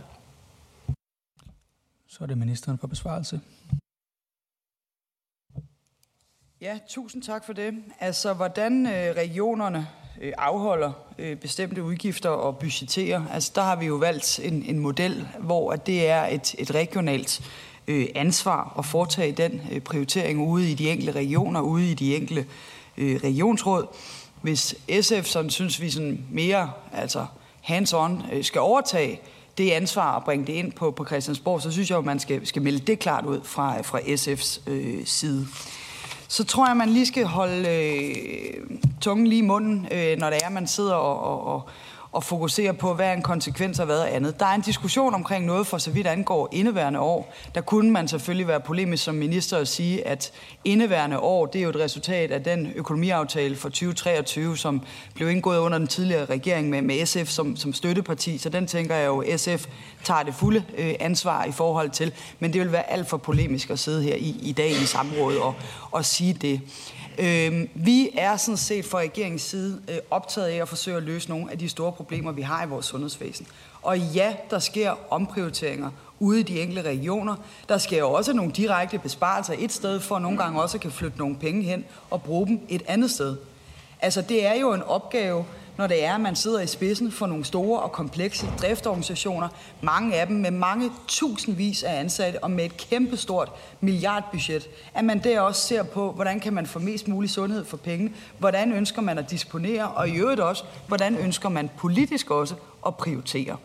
[2.07, 3.41] Så er det ministeren for besvarelse.
[6.61, 7.73] Ja, tusind tak for det.
[7.99, 9.87] Altså, hvordan øh, regionerne
[10.21, 14.79] øh, afholder øh, bestemte udgifter og budgetterer, altså der har vi jo valgt en, en
[14.79, 17.41] model, hvor at det er et, et regionalt
[17.87, 22.15] øh, ansvar at foretage den øh, prioritering ude i de enkelte regioner, ude i de
[22.15, 22.45] enkelte
[22.97, 23.87] øh, regionsråd.
[24.41, 27.25] Hvis SF sådan synes, vi sådan mere altså
[27.61, 29.19] hands-on øh, skal overtage
[29.57, 32.47] det ansvar og bringe det ind på, på Christiansborg, så synes jeg at man skal,
[32.47, 35.47] skal melde det klart ud fra, fra SF's øh, side.
[36.27, 40.39] Så tror jeg, man lige skal holde øh, tungen lige i munden, øh, når det
[40.43, 41.69] er, man sidder og, og, og
[42.17, 44.39] og fokusere på, hvad en konsekvens har været af andet.
[44.39, 47.33] Der er en diskussion omkring noget for så vidt angår indeværende år.
[47.55, 50.31] Der kunne man selvfølgelig være polemisk som minister og sige, at
[50.63, 54.81] indeværende år, det er jo et resultat af den økonomiaftale for 2023, som
[55.15, 58.37] blev indgået under den tidligere regering med, med SF som, som støtteparti.
[58.37, 59.65] Så den tænker jeg jo, SF
[60.03, 62.13] tager det fulde øh, ansvar i forhold til.
[62.39, 65.39] Men det vil være alt for polemisk at sidde her i, i dag i samrådet
[65.39, 65.55] og,
[65.91, 66.61] og sige det.
[67.17, 71.29] Øh, vi er sådan set fra regeringens side øh, optaget af at forsøge at løse
[71.29, 73.47] nogle af de store problemer, vi har i vores sundhedsvæsen.
[73.81, 77.35] Og ja, der sker omprioriteringer ude i de enkelte regioner.
[77.69, 81.17] Der sker jo også nogle direkte besparelser et sted, for nogle gange også kan flytte
[81.17, 83.37] nogle penge hen og bruge dem et andet sted.
[84.01, 85.45] Altså, det er jo en opgave,
[85.77, 89.47] når det er, at man sidder i spidsen for nogle store og komplekse driftorganisationer,
[89.81, 95.23] mange af dem med mange tusindvis af ansatte og med et kæmpestort milliardbudget, at man
[95.23, 99.01] der også ser på, hvordan kan man få mest mulig sundhed for pengene, hvordan ønsker
[99.01, 102.55] man at disponere, og i øvrigt også, hvordan ønsker man politisk også
[102.87, 103.57] at prioritere.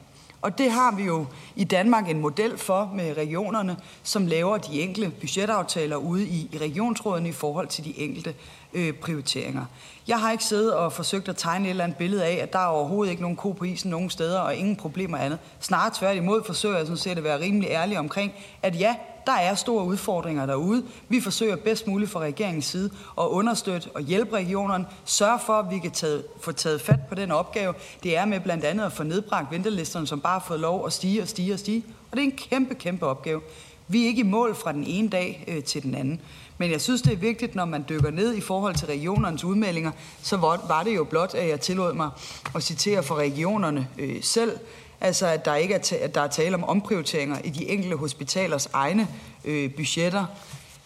[0.42, 4.81] Og det har vi jo i Danmark en model for med regionerne, som laver de
[4.81, 8.35] enkelte budgetaftaler ude i, i regionsrådene i forhold til de enkelte
[8.75, 9.65] øh, prioriteringer.
[10.09, 12.59] Jeg har ikke siddet og forsøgt at tegne et eller andet billede af, at der
[12.59, 15.39] er overhovedet ikke nogen ko på isen nogen steder, og ingen problemer andet.
[15.61, 18.33] Snarere tværtimod forsøger jeg sådan set at være rimelig ærlig omkring,
[18.63, 18.95] at ja,
[19.27, 20.85] der er store udfordringer derude.
[21.09, 25.71] Vi forsøger bedst muligt fra regeringens side at understøtte og hjælpe regionerne, sørge for, at
[25.71, 27.75] vi kan tage, få taget fat på den opgave.
[28.03, 30.93] Det er med blandt andet at få nedbragt ventelisterne, som bare har fået lov at
[30.93, 31.85] stige og stige og stige.
[32.11, 33.41] Og det er en kæmpe, kæmpe opgave.
[33.89, 36.21] Vi er ikke i mål fra den ene dag øh, til den anden.
[36.59, 39.91] Men jeg synes, det er vigtigt, når man dykker ned i forhold til regionernes udmeldinger,
[40.23, 42.11] så var det jo blot, at jeg tillod mig
[42.55, 44.59] at citere for regionerne øh, selv,
[45.01, 48.69] altså at der ikke er, at der er tale om omprioriteringer i de enkelte hospitalers
[48.73, 49.09] egne
[49.45, 50.27] øh, budgetter.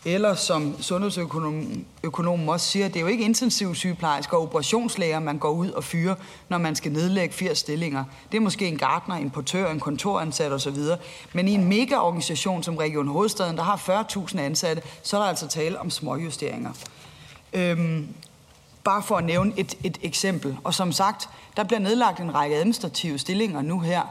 [0.08, 5.50] Eller som sundhedsøkonomen også siger, det er jo ikke intensiv sygeplejersker og operationslæger, man går
[5.50, 6.14] ud og fyrer,
[6.48, 8.04] når man skal nedlægge 80 stillinger.
[8.32, 10.76] Det er måske en gartner, en portør, en kontoransat osv.
[11.32, 15.48] Men i en megaorganisation som Region Hovedstaden, der har 40.000 ansatte, så er der altså
[15.48, 16.70] tale om småjusteringer.
[17.52, 18.08] Øhm,
[18.84, 20.56] bare for at nævne et, et eksempel.
[20.64, 24.02] Og som sagt, der bliver nedlagt en række administrative stillinger nu her.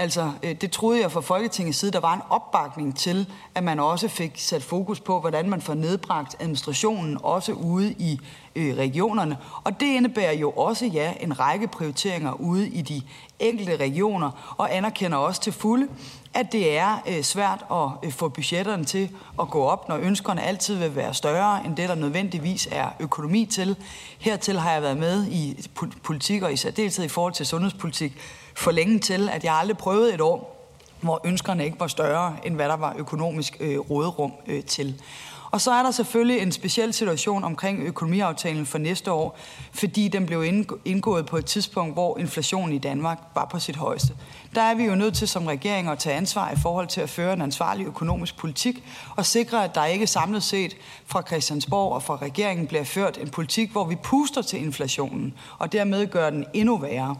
[0.00, 3.80] Altså, øh, det troede jeg fra Folketingets side, der var en opbakning til, at man
[3.80, 8.20] også fik sat fokus på, hvordan man får nedbragt administrationen, også ude i
[8.56, 9.36] øh, regionerne.
[9.64, 13.02] Og det indebærer jo også, ja, en række prioriteringer ude i de
[13.38, 15.88] enkelte regioner, og anerkender også til fulde,
[16.34, 19.10] at det er øh, svært at øh, få budgetterne til
[19.40, 23.46] at gå op, når ønskerne altid vil være større end det, der nødvendigvis er økonomi
[23.46, 23.76] til.
[24.18, 25.68] Hertil har jeg været med i
[26.02, 28.16] politik, og i særdeleshed i forhold til sundhedspolitik,
[28.60, 30.56] for længe til, at jeg aldrig prøvede et år,
[31.00, 35.02] hvor ønskerne ikke var større, end hvad der var økonomisk øh, råderum øh, til.
[35.50, 39.38] Og så er der selvfølgelig en speciel situation omkring økonomiaftalen for næste år,
[39.72, 40.44] fordi den blev
[40.84, 44.14] indgået på et tidspunkt, hvor inflationen i Danmark var på sit højeste.
[44.54, 47.10] Der er vi jo nødt til som regering at tage ansvar i forhold til at
[47.10, 48.84] føre en ansvarlig økonomisk politik
[49.16, 53.28] og sikre, at der ikke samlet set fra Christiansborg og fra regeringen bliver ført en
[53.28, 57.16] politik, hvor vi puster til inflationen og dermed gør den endnu værre.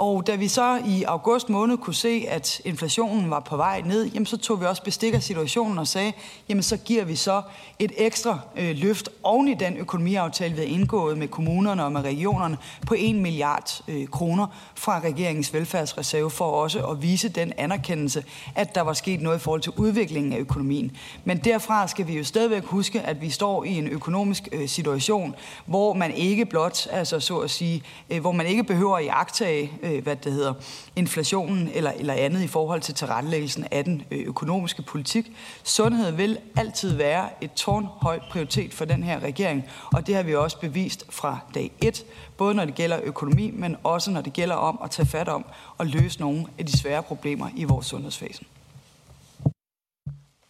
[0.00, 4.06] Og da vi så i august måned kunne se, at inflationen var på vej ned,
[4.06, 6.12] jamen så tog vi også bestik af situationen og sagde,
[6.48, 7.42] jamen så giver vi så
[7.78, 12.00] et ekstra øh, løft oven i den økonomiaftale, vi har indgået med kommunerne og med
[12.00, 18.24] regionerne på 1 milliard øh, kroner fra regeringens velfærdsreserve for også at vise den anerkendelse,
[18.54, 20.96] at der var sket noget i forhold til udviklingen af økonomien.
[21.24, 25.34] Men derfra skal vi jo stadigvæk huske, at vi står i en økonomisk øh, situation,
[25.66, 29.72] hvor man ikke blot, altså så at sige, øh, hvor man ikke behøver at jagtage
[29.82, 30.54] øh, Øh, hvad det hedder,
[30.96, 35.32] inflationen eller, eller andet i forhold til tilrettelæggelsen af den øh, økonomiske politik.
[35.64, 40.34] Sundhed vil altid være et tårnhøjt prioritet for den her regering, og det har vi
[40.34, 42.04] også bevist fra dag 1,
[42.36, 45.44] både når det gælder økonomi, men også når det gælder om at tage fat om
[45.78, 48.46] og løse nogle af de svære problemer i vores sundhedsvæsen.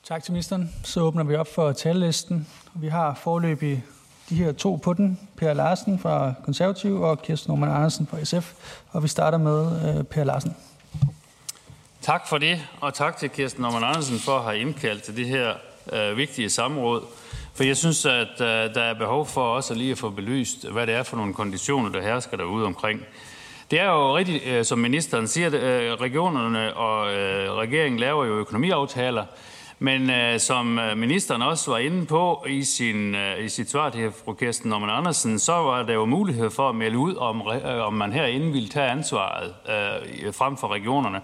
[0.05, 0.71] Tak til ministeren.
[0.85, 2.47] Så åbner vi op for tallisten.
[2.75, 3.85] Vi har forløbig
[4.31, 5.19] de her to på den.
[5.37, 8.53] Per Larsen fra Konservativ og Kirsten Norman Andersen fra SF.
[8.91, 10.57] Og vi starter med øh, Per Larsen.
[12.01, 15.27] Tak for det, og tak til Kirsten Norman Andersen for at have indkaldt til det
[15.27, 15.53] her
[15.93, 17.03] øh, vigtige samråd.
[17.55, 20.87] For jeg synes, at øh, der er behov for også lige at få belyst, hvad
[20.87, 23.01] det er for nogle konditioner, der hersker derude omkring.
[23.71, 28.25] Det er jo rigtigt, øh, som ministeren siger, at øh, regionerne og øh, regeringen laver
[28.25, 29.25] jo økonomiaftaler,
[29.83, 33.91] men øh, som øh, ministeren også var inde på i, sin, øh, i sit svar
[33.91, 37.43] til fru Kirsten Norman Andersen, så var der jo mulighed for at melde ud, om,
[37.65, 41.21] øh, om man herinde ville tage ansvaret øh, frem for regionerne.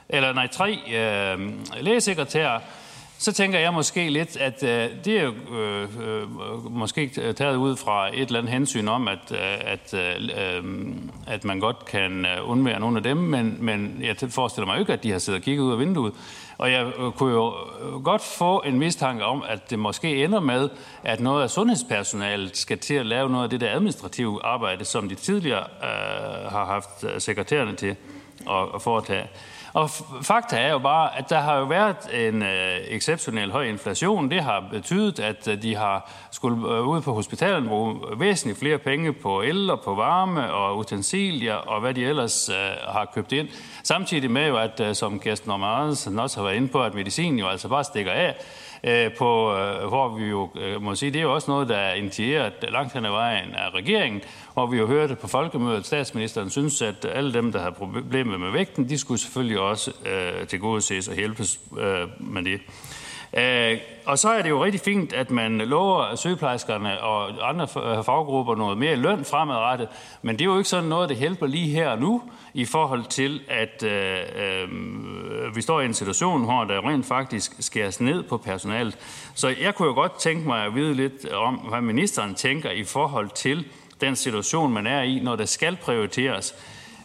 [0.09, 1.39] eller nej, tre øh,
[1.81, 2.59] lægesekretærer,
[3.19, 7.75] så tænker jeg måske lidt, at øh, det er jo øh, øh, måske taget ud
[7.75, 10.63] fra et eller andet hensyn om, at, øh, at, øh,
[11.27, 14.93] at man godt kan øh, undvære nogle af dem, men, men jeg forestiller mig ikke,
[14.93, 16.13] at de har siddet og kigget ud af vinduet.
[16.59, 20.39] Og jeg øh, kunne jo øh, godt få en mistanke om, at det måske ender
[20.39, 20.69] med,
[21.03, 25.09] at noget af sundhedspersonalet skal til at lave noget af det der administrative arbejde, som
[25.09, 27.95] de tidligere øh, har haft øh, sekretærerne til
[28.49, 29.27] at, at foretage.
[29.73, 29.89] Og
[30.21, 34.31] fakta er jo bare, at der har jo været en øh, exceptionel høj inflation.
[34.31, 38.77] Det har betydet, at øh, de har skulle øh, ud på hospitalen bruge væsentligt flere
[38.77, 42.55] penge på el og på varme og utensilier og hvad de ellers øh,
[42.87, 43.47] har købt ind.
[43.83, 47.39] Samtidig med jo, at øh, som Kirsten Andersen også har været inde på, at medicin
[47.39, 48.35] jo altså bare stikker af
[48.83, 51.77] øh, på, øh, hvor vi jo øh, må sige, det er jo også noget, der
[51.77, 54.21] er initieret langt hen ad vejen af regeringen,
[54.53, 58.51] hvor vi jo hørte på folkemødet, statsministeren synes, at alle dem, der har problemer med
[58.51, 62.61] vægten, de skulle selvfølgelig også øh, tilgodeses ses og hjælpes øh, med det.
[63.33, 68.03] Øh, og så er det jo rigtig fint, at man lover sygeplejerskerne og andre øh,
[68.03, 69.87] faggrupper noget mere løn fremadrettet,
[70.21, 72.21] men det er jo ikke sådan noget, der hjælper lige her og nu
[72.53, 77.53] i forhold til, at øh, øh, vi står i en situation, hvor der rent faktisk
[77.59, 78.97] skæres ned på personalet.
[79.35, 82.83] Så jeg kunne jo godt tænke mig at vide lidt om, hvad ministeren tænker i
[82.83, 83.65] forhold til
[84.01, 86.55] den situation, man er i, når der skal prioriteres.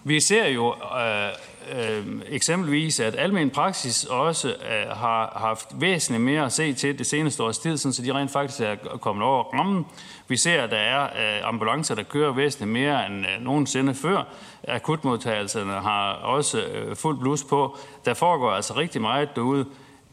[0.04, 1.28] Vi ser jo øh,
[1.72, 7.06] øh, eksempelvis, at almen praksis også øh, har haft væsentligt mere at se til det
[7.06, 9.86] seneste års tid, så de rent faktisk er kommet over rammen.
[10.28, 14.22] Vi ser, at der er øh, ambulancer, der kører væsentligt mere end øh, nogensinde før.
[14.68, 17.78] Akutmodtagelserne har også øh, fuld blus på.
[18.04, 19.66] Der foregår altså rigtig meget derude,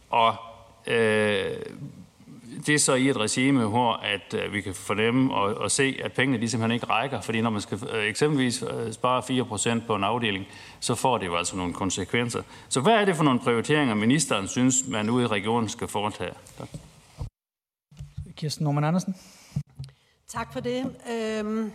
[0.10, 0.36] og
[0.88, 1.52] øh,
[2.66, 6.00] det er så i et regime, hvor at, øh, vi kan fornemme og, og se,
[6.04, 7.22] at pengene de simpelthen ikke rækker.
[7.22, 10.46] Fordi når man skal øh, eksempelvis øh, spare 4% på en afdeling,
[10.80, 12.42] så får det jo altså nogle konsekvenser.
[12.70, 16.34] Så hvad er det for nogle prioriteringer, ministeren synes, man ude i regionen skal foretage?
[16.58, 16.68] Tak.
[18.36, 19.16] Kirsten Norman Andersen.
[20.28, 20.96] Tak for det.
[21.12, 21.72] Øhm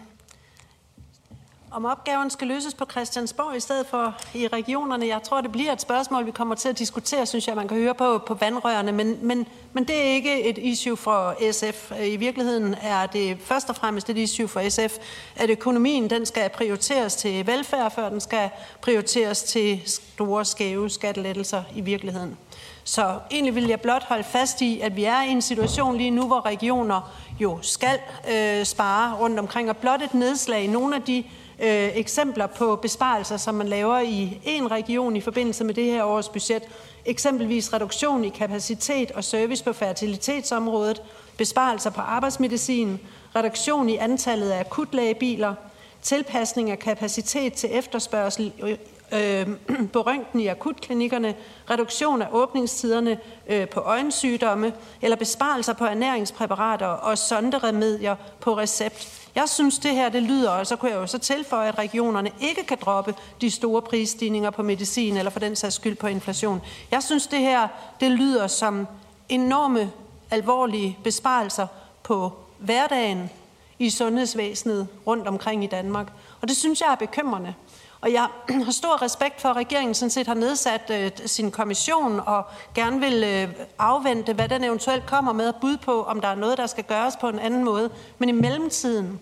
[1.70, 5.06] om opgaven skal løses på Christiansborg i stedet for i regionerne.
[5.06, 7.76] Jeg tror, det bliver et spørgsmål, vi kommer til at diskutere, synes jeg, man kan
[7.76, 8.92] høre på, på vandrørene.
[8.92, 11.92] Men, men, men det er ikke et issue for SF.
[12.00, 14.96] I virkeligheden er det først og fremmest et issue for SF,
[15.36, 18.50] at økonomien den skal prioriteres til velfærd, før den skal
[18.80, 22.38] prioriteres til store, skæve skattelettelser i virkeligheden.
[22.84, 26.10] Så egentlig vil jeg blot holde fast i, at vi er i en situation lige
[26.10, 27.98] nu, hvor regioner jo skal
[28.32, 31.24] øh, spare rundt omkring, og blot et nedslag i nogle af de
[31.62, 36.04] øh, eksempler på besparelser, som man laver i en region i forbindelse med det her
[36.04, 36.62] års budget.
[37.04, 41.02] Eksempelvis reduktion i kapacitet og service på fertilitetsområdet,
[41.36, 43.00] besparelser på arbejdsmedicin,
[43.36, 45.54] reduktion i antallet af akutlægebiler,
[46.02, 48.76] tilpasning af kapacitet til efterspørgsel øh,
[49.12, 49.46] øh
[49.92, 51.34] på røntgen i akutklinikkerne,
[51.70, 59.15] reduktion af åbningstiderne øh, på øjensygdomme eller besparelser på ernæringspræparater og sonderemedier på recept.
[59.36, 62.30] Jeg synes, det her det lyder, og så kunne jeg jo så tilføje, at regionerne
[62.40, 66.62] ikke kan droppe de store prisstigninger på medicin, eller for den sags skyld på inflation.
[66.90, 67.68] Jeg synes, det her
[68.00, 68.86] det lyder som
[69.28, 69.90] enorme,
[70.30, 71.66] alvorlige besparelser
[72.02, 73.30] på hverdagen
[73.78, 76.12] i sundhedsvæsenet rundt omkring i Danmark.
[76.40, 77.54] Og det synes jeg er bekymrende.
[78.00, 82.20] Og jeg har stor respekt for, at regeringen sådan set har nedsat øh, sin kommission
[82.26, 86.28] og gerne vil øh, afvente, hvad den eventuelt kommer med at bud på, om der
[86.28, 87.90] er noget, der skal gøres på en anden måde.
[88.18, 89.20] Men i mellemtiden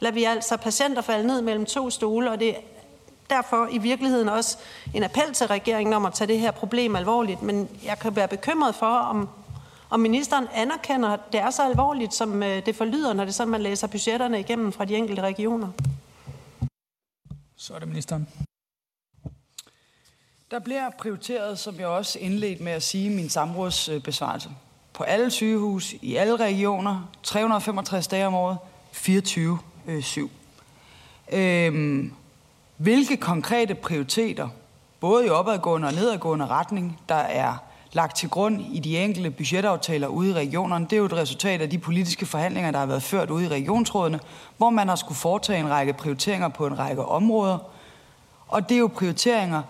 [0.00, 2.60] lader vi altså patienter falde ned mellem to stole, og det er
[3.30, 4.58] derfor i virkeligheden også
[4.94, 7.42] en appel til regeringen om at tage det her problem alvorligt.
[7.42, 9.28] Men jeg kan være bekymret for, om,
[9.90, 13.34] om ministeren anerkender, at det er så alvorligt, som øh, det forlyder, når det er
[13.34, 15.68] sådan, man læser budgetterne igennem fra de enkelte regioner.
[17.60, 18.28] Så er det ministeren.
[20.50, 24.50] Der bliver prioriteret, som jeg også indledte med at sige, min samrådsbesvarelse.
[24.92, 28.58] På alle sygehus, i alle regioner, 365 dage om året,
[28.92, 29.58] 24
[30.00, 30.30] 7.
[31.32, 32.12] Øhm,
[32.76, 34.48] hvilke konkrete prioriteter,
[35.00, 37.56] både i opadgående og nedadgående retning, der er
[37.92, 41.60] lagt til grund i de enkelte budgetaftaler ude i regionerne, det er jo et resultat
[41.60, 44.20] af de politiske forhandlinger, der har været ført ude i regionsrådene,
[44.56, 47.58] hvor man har skulle foretage en række prioriteringer på en række områder.
[48.48, 49.62] Og det er jo prioriteringer,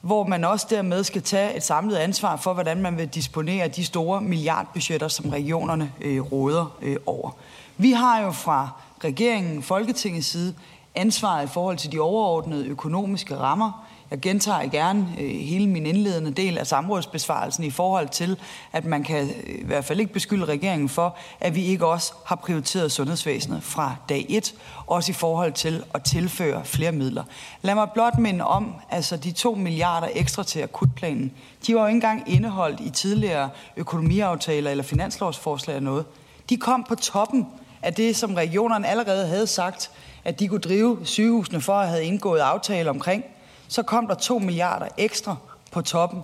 [0.00, 3.84] hvor man også dermed skal tage et samlet ansvar for, hvordan man vil disponere de
[3.84, 7.30] store milliardbudgetter, som regionerne øh, råder øh, over.
[7.76, 8.68] Vi har jo fra
[9.04, 10.54] regeringen, Folketingets side,
[10.94, 13.85] ansvaret i forhold til de overordnede økonomiske rammer.
[14.10, 18.38] Jeg gentager gerne øh, hele min indledende del af samrådsbesvarelsen i forhold til,
[18.72, 22.12] at man kan øh, i hvert fald ikke beskylde regeringen for, at vi ikke også
[22.26, 24.54] har prioriteret sundhedsvæsenet fra dag 1,
[24.86, 27.24] også i forhold til at tilføre flere midler.
[27.62, 31.32] Lad mig blot minde om, altså de 2 milliarder ekstra til akutplanen,
[31.66, 36.04] de var jo ikke engang indeholdt i tidligere økonomiaftaler eller finanslovsforslag eller noget.
[36.50, 37.46] De kom på toppen
[37.82, 39.90] af det, som regionerne allerede havde sagt,
[40.24, 43.24] at de kunne drive sygehusene for at have indgået aftaler omkring,
[43.68, 45.36] så kom der 2 milliarder ekstra
[45.72, 46.20] på toppen,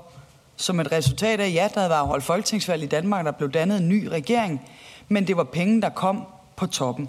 [0.57, 3.78] som et resultat af, ja, der havde været holdt folketingsvalg i Danmark, der blev dannet
[3.78, 4.61] en ny regering,
[5.09, 6.24] men det var penge, der kom
[6.57, 7.09] på toppen.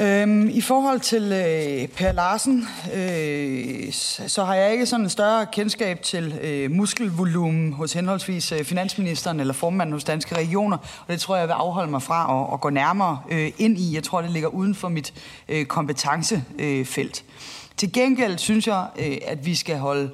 [0.00, 3.92] Øhm, I forhold til øh, Per Larsen, øh,
[4.28, 9.40] så har jeg ikke sådan en større kendskab til øh, muskelvolumen hos henholdsvis øh, finansministeren
[9.40, 12.54] eller formanden hos Danske Regioner, og det tror jeg, jeg vil afholde mig fra at,
[12.54, 13.94] at gå nærmere øh, ind i.
[13.94, 15.14] Jeg tror, det ligger uden for mit
[15.48, 17.24] øh, kompetencefelt.
[17.78, 20.10] Til gengæld synes jeg, øh, at vi skal holde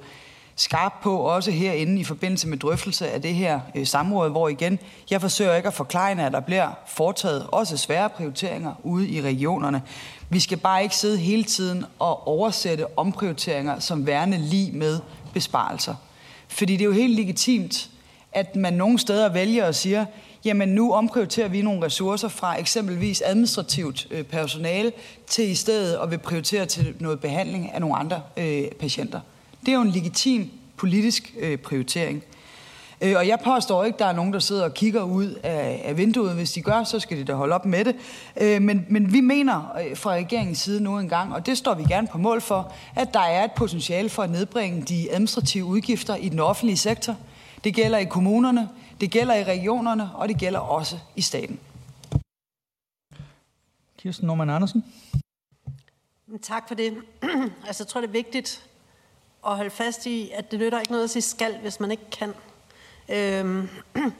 [0.57, 4.79] skarp på, også herinde i forbindelse med drøftelse af det her øh, samråd, hvor igen,
[5.11, 9.83] jeg forsøger ikke at forklare, at der bliver foretaget også svære prioriteringer ude i regionerne.
[10.29, 15.01] Vi skal bare ikke sidde hele tiden og oversætte omprioriteringer som værende lige med
[15.33, 15.95] besparelser.
[16.49, 17.91] Fordi det er jo helt legitimt,
[18.33, 20.07] at man nogle steder vælger og siger,
[20.45, 24.93] jamen nu omprioriterer vi nogle ressourcer fra eksempelvis administrativt øh, personale
[25.27, 29.21] til i stedet og vil prioritere til noget behandling af nogle andre øh, patienter.
[29.61, 32.25] Det er jo en legitim politisk øh, prioritering.
[33.01, 35.83] Øh, og jeg påstår ikke, at der er nogen, der sidder og kigger ud af,
[35.85, 36.35] af vinduet.
[36.35, 37.97] Hvis de gør, så skal de da holde op med det.
[38.41, 41.85] Øh, men, men vi mener øh, fra regeringens side nu engang, og det står vi
[41.89, 46.17] gerne på mål for, at der er et potentiale for at nedbringe de administrative udgifter
[46.17, 47.17] i den offentlige sektor.
[47.65, 48.69] Det gælder i kommunerne,
[49.01, 51.61] det gælder i regionerne, og det gælder også i staten.
[53.99, 54.85] Kirsten Norman Andersen.
[56.43, 56.97] Tak for det.
[57.67, 58.67] altså, jeg tror, det er vigtigt
[59.47, 62.11] at holde fast i, at det nytter ikke noget at sige skal, hvis man ikke
[62.11, 62.35] kan.
[63.09, 63.69] Øhm,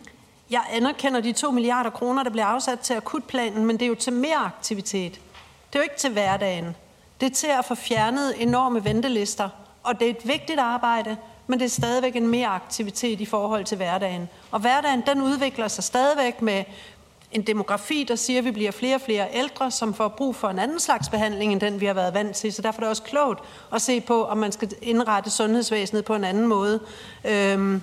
[0.51, 3.95] jeg anerkender de 2 milliarder kroner, der bliver afsat til akutplanen, men det er jo
[3.95, 5.13] til mere aktivitet.
[5.13, 6.77] Det er jo ikke til hverdagen.
[7.21, 9.49] Det er til at få fjernet enorme ventelister,
[9.83, 11.17] og det er et vigtigt arbejde,
[11.47, 14.29] men det er stadigvæk en mere aktivitet i forhold til hverdagen.
[14.51, 16.65] Og hverdagen, den udvikler sig stadigvæk med
[17.33, 20.49] en demografi, der siger, at vi bliver flere og flere ældre, som får brug for
[20.49, 22.53] en anden slags behandling, end den vi har været vant til.
[22.53, 23.41] Så derfor er det også klogt
[23.73, 26.81] at se på, om man skal indrette sundhedsvæsenet på en anden måde.
[27.25, 27.83] Øhm.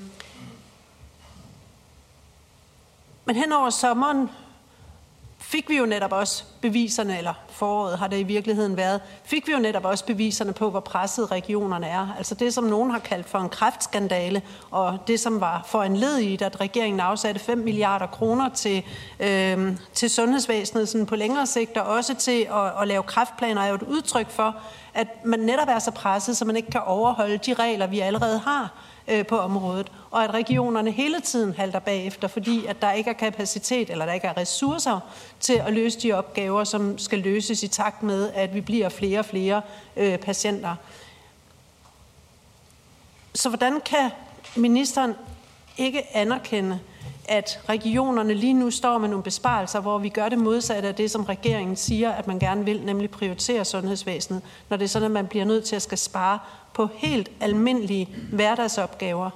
[3.26, 4.30] Men hen over sommeren
[5.52, 9.52] fik vi jo netop også beviserne, eller foråret har det i virkeligheden været, fik vi
[9.52, 12.16] jo netop også beviserne på, hvor presset regionerne er.
[12.18, 14.42] Altså det, som nogen har kaldt for en kræftskandale,
[14.72, 18.84] og det, som var for en led i, at regeringen afsatte 5 milliarder kroner til,
[19.20, 23.68] øh, til sundhedsvæsenet sådan på længere sigt, og også til at, at lave kræftplaner, er
[23.68, 24.56] jo et udtryk for,
[24.94, 28.40] at man netop er så presset, så man ikke kan overholde de regler, vi allerede
[28.40, 28.74] har
[29.08, 33.14] øh, på området, og at regionerne hele tiden halter bagefter, fordi at der ikke er
[33.14, 35.00] kapacitet eller der ikke er ressourcer
[35.40, 39.20] til at løse de opgaver, som skal løses i takt med, at vi bliver flere
[39.20, 39.62] og flere
[39.98, 40.76] øh, patienter.
[43.36, 44.10] Så hvordan kan
[44.56, 45.14] ministeren
[45.78, 46.80] ikke anerkende,
[47.32, 51.12] at regionerne lige nu står med nogle besparelser, hvor vi gør det modsatte af det,
[51.12, 55.12] som regeringen siger, at man gerne vil, nemlig prioritere sundhedsvæsenet, når det er sådan, at
[55.12, 56.40] man bliver nødt til at skal spare
[56.74, 59.30] på helt almindelige hverdagsopgaver,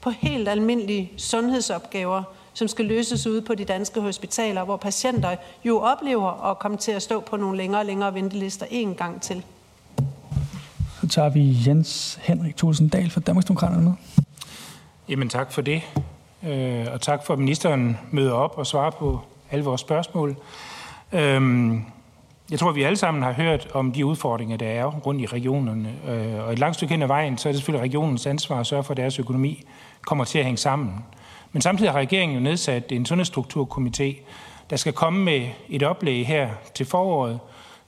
[0.00, 5.78] på helt almindelige sundhedsopgaver, som skal løses ude på de danske hospitaler, hvor patienter jo
[5.78, 9.44] oplever at komme til at stå på nogle længere og længere ventelister en gang til.
[11.00, 13.92] Så tager vi Jens Henrik Tulsendal fra Danmarksdemokraterne med.
[15.08, 15.82] Jamen tak for det.
[16.46, 19.20] Øh, og tak for, at ministeren møder op og svarer på
[19.50, 20.36] alle vores spørgsmål.
[21.12, 21.84] Øhm,
[22.50, 25.94] jeg tror, vi alle sammen har hørt om de udfordringer, der er rundt i regionerne.
[26.08, 28.66] Øh, og et langt stykke hen ad vejen, så er det selvfølgelig regionens ansvar at
[28.66, 29.64] sørge for, at deres økonomi
[30.06, 31.04] kommer til at hænge sammen.
[31.52, 34.14] Men samtidig har regeringen jo nedsat en sundhedsstrukturkomité,
[34.70, 37.40] der skal komme med et oplæg her til foråret,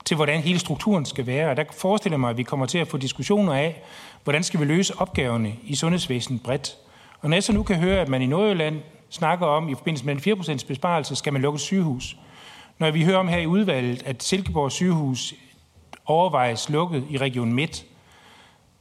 [0.05, 1.51] til hvordan hele strukturen skal være.
[1.51, 3.83] Og der forestiller mig, at vi kommer til at få diskussioner af,
[4.25, 6.77] hvordan skal vi løse opgaverne i sundhedsvæsenet bredt.
[7.25, 10.07] Og når jeg så nu kan høre, at man i Nordjylland snakker om, i forbindelse
[10.07, 12.16] med en 4% besparelse, skal man lukke sygehus.
[12.79, 15.35] Når vi hører om her i udvalget, at Silkeborg sygehus
[16.07, 17.85] overvejes lukket i Region Midt,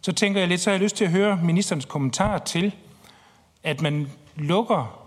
[0.01, 2.75] så tænker jeg lidt, så har jeg lyst til at høre ministerens kommentar til,
[3.63, 4.99] at man lukker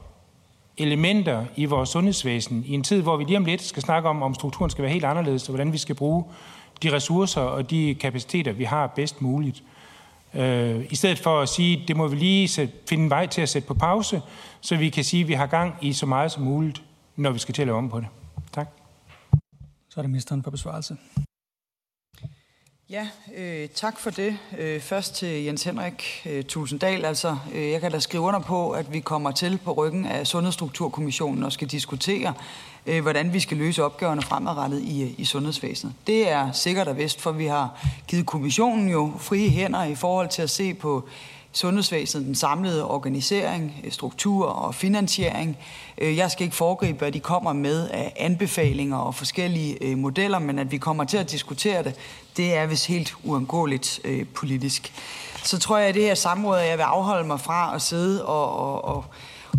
[0.78, 4.22] elementer i vores sundhedsvæsen i en tid, hvor vi lige om lidt skal snakke om,
[4.22, 6.24] om strukturen skal være helt anderledes, og hvordan vi skal bruge
[6.82, 9.62] de ressourcer og de kapaciteter, vi har bedst muligt.
[10.36, 13.42] Øh, I stedet for at sige, det må vi lige sætte, finde en vej til
[13.42, 14.22] at sætte på pause,
[14.60, 16.82] så vi kan sige, at vi har gang i så meget som muligt,
[17.16, 18.08] når vi skal til at lave om på det.
[18.52, 18.68] Tak.
[19.90, 20.96] Så er det ministeren for besvarelse.
[22.90, 24.38] Ja, øh, tak for det.
[24.58, 27.04] Øh, først til Jens Henrik øh, Tulsendal.
[27.04, 30.26] Altså, øh, jeg kan da skrive under på, at vi kommer til på ryggen af
[30.26, 32.34] Sundhedsstrukturkommissionen og skal diskutere,
[32.86, 35.94] øh, hvordan vi skal løse opgaverne fremadrettet i, øh, i sundhedsvæsenet.
[36.06, 40.28] Det er sikkert og vist, for vi har givet kommissionen jo frie hænder i forhold
[40.28, 41.08] til at se på
[41.56, 45.58] sundhedsvæsenet, den samlede organisering, øh, struktur og finansiering.
[45.98, 50.38] Øh, jeg skal ikke foregribe, hvad de kommer med af anbefalinger og forskellige øh, modeller,
[50.38, 51.94] men at vi kommer til at diskutere det,
[52.36, 54.00] det er vist helt uangåeligt
[54.34, 54.92] politisk.
[55.42, 58.56] Så tror jeg, at det her samråd, jeg vil afholde mig fra at sidde og,
[58.56, 59.04] og, og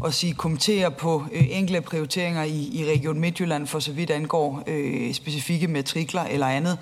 [0.02, 4.64] og sige kommentere på øh, enkelte prioriteringer i, i Region Midtjylland, for så vidt angår
[4.68, 6.78] øh, specifikke matrikler eller andet.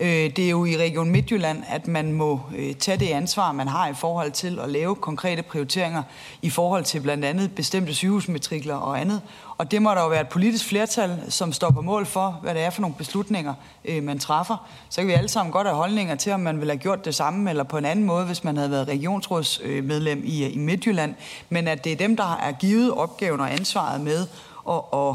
[0.00, 3.68] Øh, det er jo i Region Midtjylland, at man må øh, tage det ansvar, man
[3.68, 6.02] har i forhold til at lave konkrete prioriteringer
[6.42, 9.20] i forhold til blandt andet bestemte sygehusmetrikler og andet.
[9.58, 12.54] Og det må der jo være et politisk flertal, som står på mål for, hvad
[12.54, 14.68] det er for nogle beslutninger, øh, man træffer.
[14.88, 17.14] Så kan vi alle sammen godt have holdninger til, om man ville have gjort det
[17.14, 21.14] samme, eller på en anden måde, hvis man havde været regionsrådsmedlem øh, i, i Midtjylland.
[21.48, 24.26] Men at det er dem, der er givet opgaven og ansvaret med
[24.68, 25.14] at, at,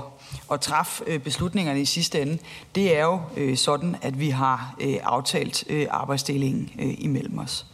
[0.52, 2.38] at træffe øh, beslutningerne i sidste ende,
[2.76, 7.66] det er jo øh, sådan, at vi har øh, aftalt arbejdsdelingen imellem os.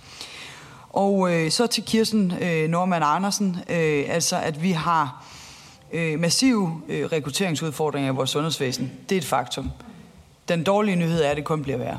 [0.90, 5.26] Og øh, så til Kirsten øh, Norman Andersen, øh, altså at vi har
[5.92, 8.92] øh, massive øh, rekrutteringsudfordringer i vores sundhedsvæsen.
[9.10, 9.70] Det er et faktum.
[10.48, 11.98] Den dårlige nyhed er, at det kun bliver værre.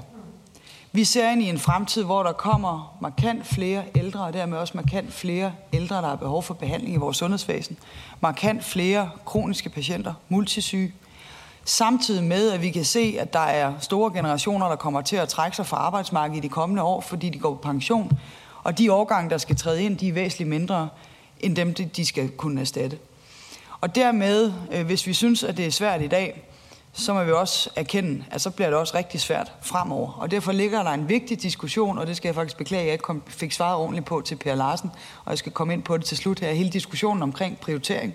[0.94, 4.72] Vi ser ind i en fremtid, hvor der kommer markant flere ældre, og dermed også
[4.76, 7.78] markant flere ældre, der har behov for behandling i vores sundhedsvæsen.
[8.20, 10.94] Markant flere kroniske patienter, multisyge.
[11.64, 15.28] Samtidig med, at vi kan se, at der er store generationer, der kommer til at
[15.28, 18.18] trække sig fra arbejdsmarkedet i de kommende år, fordi de går på pension.
[18.64, 20.88] Og de årgange, der skal træde ind, de er væsentligt mindre
[21.40, 22.98] end dem, de skal kunne erstatte.
[23.80, 26.42] Og dermed, øh, hvis vi synes, at det er svært i dag,
[26.92, 30.12] så må vi også erkende, at så bliver det også rigtig svært fremover.
[30.12, 32.92] Og derfor ligger der en vigtig diskussion, og det skal jeg faktisk beklage, at jeg
[32.92, 34.90] ikke kom, fik svaret ordentligt på til Per Larsen,
[35.24, 38.14] og jeg skal komme ind på det til slut her, hele diskussionen omkring prioritering.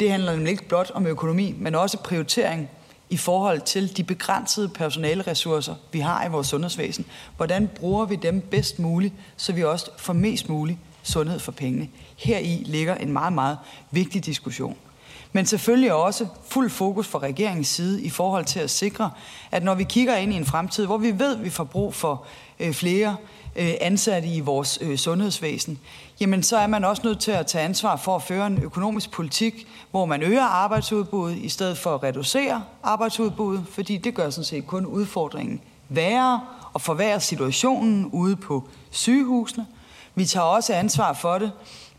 [0.00, 2.70] Det handler nemlig ikke blot om økonomi, men også prioritering
[3.10, 7.06] i forhold til de begrænsede personaleressourcer, vi har i vores sundhedsvæsen.
[7.36, 11.88] Hvordan bruger vi dem bedst muligt, så vi også får mest muligt sundhed for pengene.
[12.16, 13.58] Her i ligger en meget, meget
[13.90, 14.76] vigtig diskussion.
[15.36, 19.10] Men selvfølgelig også fuld fokus fra regeringens side i forhold til at sikre,
[19.50, 21.94] at når vi kigger ind i en fremtid, hvor vi ved, at vi får brug
[21.94, 22.24] for
[22.60, 23.16] øh, flere
[23.56, 25.78] øh, ansatte i vores øh, sundhedsvæsen,
[26.20, 29.10] jamen så er man også nødt til at tage ansvar for at føre en økonomisk
[29.10, 34.44] politik, hvor man øger arbejdsudbuddet i stedet for at reducere arbejdsudbuddet, fordi det gør sådan
[34.44, 36.40] set kun udfordringen værre
[36.72, 39.66] og forværrer situationen ude på sygehusene.
[40.14, 41.52] Vi tager også ansvar for det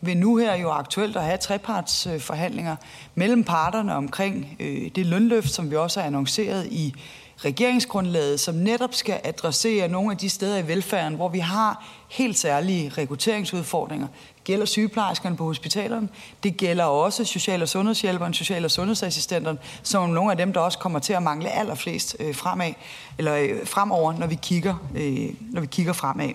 [0.06, 2.76] ved nu her jo aktuelt at have trepartsforhandlinger
[3.16, 6.96] mellem parterne omkring øh, det lønløft, som vi også har annonceret i
[7.38, 12.38] regeringsgrundlaget, som netop skal adressere nogle af de steder i velfærden, hvor vi har helt
[12.38, 14.08] særlige rekrutteringsudfordringer.
[14.08, 16.10] Det gælder sygeplejerskerne på hospitalerne.
[16.44, 20.60] Det gælder også social- og sundhedshjælperen, social- og sundhedsassistenterne, som er nogle af dem, der
[20.60, 22.74] også kommer til at mangle allerflest øh, fremad,
[23.18, 26.30] eller øh, fremover, når vi kigger, øh, når vi kigger fremad.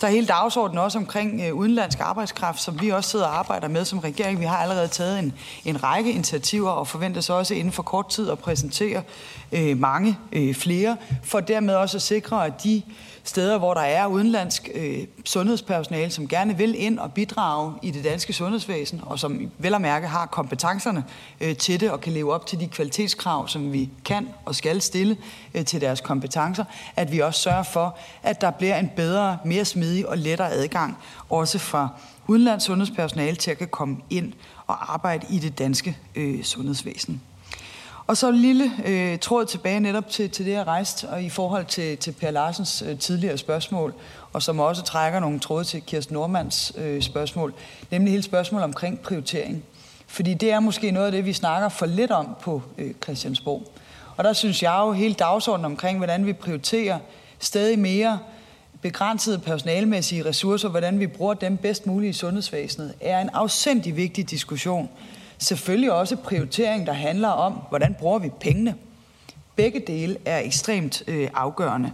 [0.00, 3.68] Der er hele dagsordenen også omkring øh, udenlandsk arbejdskraft, som vi også sidder og arbejder
[3.68, 4.40] med som regering.
[4.40, 5.34] Vi har allerede taget en,
[5.64, 9.02] en række initiativer og forventes også inden for kort tid at præsentere
[9.52, 12.82] øh, mange øh, flere, for dermed også at sikre, at de
[13.28, 18.04] steder, hvor der er udenlandsk øh, sundhedspersonale, som gerne vil ind og bidrage i det
[18.04, 21.04] danske sundhedsvæsen, og som vel at mærke har kompetencerne
[21.40, 24.80] øh, til det og kan leve op til de kvalitetskrav, som vi kan og skal
[24.80, 25.16] stille
[25.54, 26.64] øh, til deres kompetencer,
[26.96, 30.98] at vi også sørger for, at der bliver en bedre, mere smidig og lettere adgang,
[31.30, 31.88] også fra
[32.26, 34.32] udenlands sundhedspersonale til at kan komme ind
[34.66, 37.22] og arbejde i det danske øh, sundhedsvæsen.
[38.08, 41.28] Og så en lille øh, tråd tilbage netop til, til det, jeg rejste, og i
[41.28, 43.94] forhold til, til Per Larsens øh, tidligere spørgsmål,
[44.32, 47.54] og som også trækker nogle tråde til Kirsten Normans øh, spørgsmål,
[47.90, 49.64] nemlig hele spørgsmålet omkring prioritering.
[50.06, 53.72] Fordi det er måske noget af det, vi snakker for lidt om på øh, Christiansborg.
[54.16, 56.98] Og der synes jeg jo hele dagsordenen omkring, hvordan vi prioriterer
[57.38, 58.18] stadig mere
[58.82, 64.30] begrænsede personalmæssige ressourcer, hvordan vi bruger dem bedst muligt i sundhedsvæsenet, er en afsindig vigtig
[64.30, 64.88] diskussion,
[65.38, 68.74] selvfølgelig også prioritering, der handler om, hvordan bruger vi pengene.
[69.56, 71.92] Begge dele er ekstremt øh, afgørende.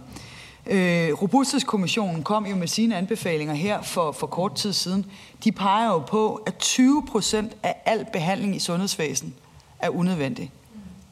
[0.67, 5.05] Øh, Robusthedskommissionen kom jo med sine anbefalinger her for, for kort tid siden.
[5.43, 9.33] De peger jo på, at 20 procent af al behandling i sundhedsvæsen
[9.79, 10.51] er unødvendig.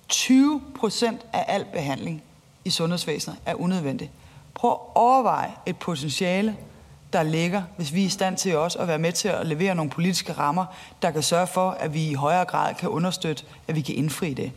[0.09, 2.23] 20 procent af al behandling
[2.65, 4.11] i sundhedsvæsenet er unødvendig.
[4.53, 6.55] Prøv at overveje et potentiale,
[7.13, 9.75] der ligger, hvis vi er i stand til også at være med til at levere
[9.75, 10.65] nogle politiske rammer,
[11.01, 14.33] der kan sørge for, at vi i højere grad kan understøtte, at vi kan indfri
[14.33, 14.51] det.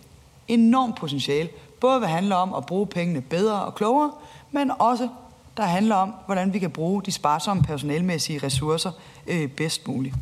[0.48, 1.48] Enormt potentiale,
[1.80, 4.12] både hvad handler om at bruge pengene bedre og klogere,
[4.50, 5.08] men også
[5.56, 8.92] der handler om, hvordan vi kan bruge de sparsomme personalmæssige ressourcer
[9.26, 10.14] øh, bedst muligt.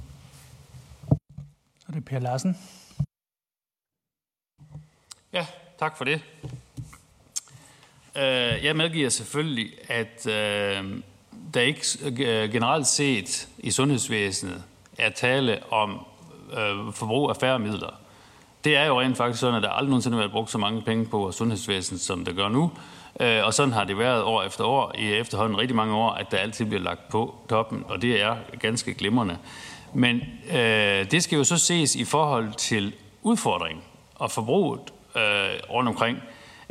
[1.79, 2.59] Så det er Per Larsen.
[5.33, 5.47] Ja,
[5.79, 6.23] tak for det.
[8.17, 11.03] Øh, jeg medgiver selvfølgelig, at øh,
[11.55, 14.63] der ikke øh, generelt set i sundhedsvæsenet
[14.99, 16.07] er tale om
[16.53, 17.91] øh, forbrug af færre midler.
[18.65, 20.83] Det er jo rent faktisk sådan, at der aldrig nogensinde har været brugt så mange
[20.83, 22.71] penge på sundhedsvæsenet, som der gør nu.
[23.21, 26.27] Øh, og sådan har det været år efter år, i efterhånden rigtig mange år, at
[26.31, 29.39] der altid bliver lagt på toppen, og det er ganske glimrende.
[29.93, 30.21] Men
[30.53, 32.93] øh, det skal jo så ses i forhold til
[33.23, 33.85] udfordringen
[34.15, 34.81] og forbruget
[35.17, 35.23] øh,
[35.71, 36.19] rundt omkring.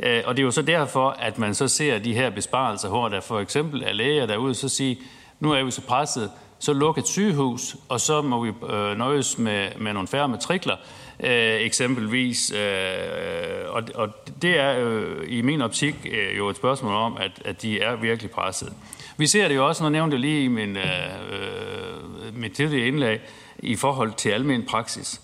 [0.04, 3.08] Øh, og det er jo så derfor, at man så ser de her besparelser, hvor
[3.08, 4.96] der for eksempel er læger derude, så siger,
[5.40, 9.38] nu er vi så presset, så luk et sygehus, og så må vi øh, nøjes
[9.38, 10.76] med, med nogle færre matrikler,
[11.20, 12.52] øh, eksempelvis.
[12.52, 14.08] Øh, og, og
[14.42, 17.96] det er øh, i min optik øh, jo et spørgsmål om, at, at de er
[17.96, 18.72] virkelig presset.
[19.16, 20.84] Vi ser det jo også, når jeg nævnte lige i min, øh,
[21.30, 23.20] øh, mit tidligere indlæg,
[23.58, 25.20] i forhold til almen praksis.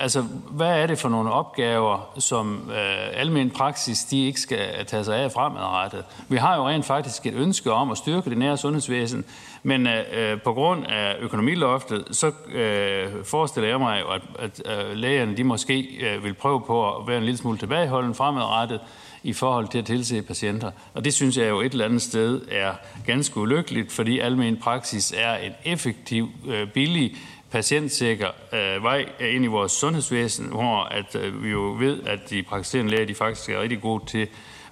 [0.00, 5.04] Altså, hvad er det for nogle opgaver, som øh, almen praksis de ikke skal tage
[5.04, 6.04] sig af fremadrettet?
[6.28, 9.24] Vi har jo rent faktisk et ønske om at styrke det nære sundhedsvæsen,
[9.62, 14.96] men øh, øh på grund af økonomiloftet, så øh, forestiller jeg mig, at, at øh,
[14.96, 18.80] lægerne de måske øh, vil prøve på at være en lille smule tilbageholden fremadrettet
[19.22, 20.70] i forhold til at tilse patienter.
[20.94, 22.72] Og det synes jeg jo et eller andet sted er
[23.06, 27.16] ganske ulykkeligt, fordi almen praksis er en effektiv, øh, billig
[27.50, 32.42] patientsikker øh, vej ind i vores sundhedsvæsen, hvor at, øh, vi jo ved, at de
[32.42, 34.28] praktiserende læger de faktisk er rigtig gode til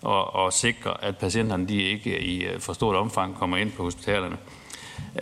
[0.07, 3.83] at, at sikre, at patienterne de ikke i øh, for stort omfang kommer ind på
[3.83, 4.37] hospitalerne.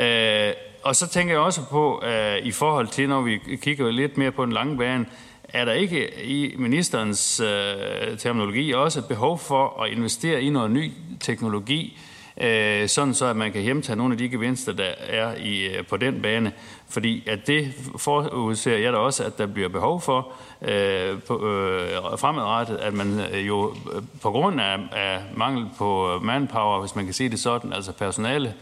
[0.01, 4.19] Øh, og så tænker jeg også på, øh, i forhold til, når vi kigger lidt
[4.19, 5.07] mere på den lange bane,
[5.49, 10.71] er der ikke i ministerens øh, terminologi også et behov for at investere i noget
[10.71, 11.99] ny teknologi,
[12.41, 15.87] øh, sådan så at man kan hjemtage nogle af de gevinster, der er i, øh,
[15.87, 16.53] på den bane.
[16.89, 20.33] Fordi at det forudser jeg da også, at der bliver behov for
[20.63, 26.19] øh, på, øh, fremadrettet, at man øh, jo øh, på grund af, af mangel på
[26.23, 28.55] manpower, hvis man kan sige det sådan, altså personale,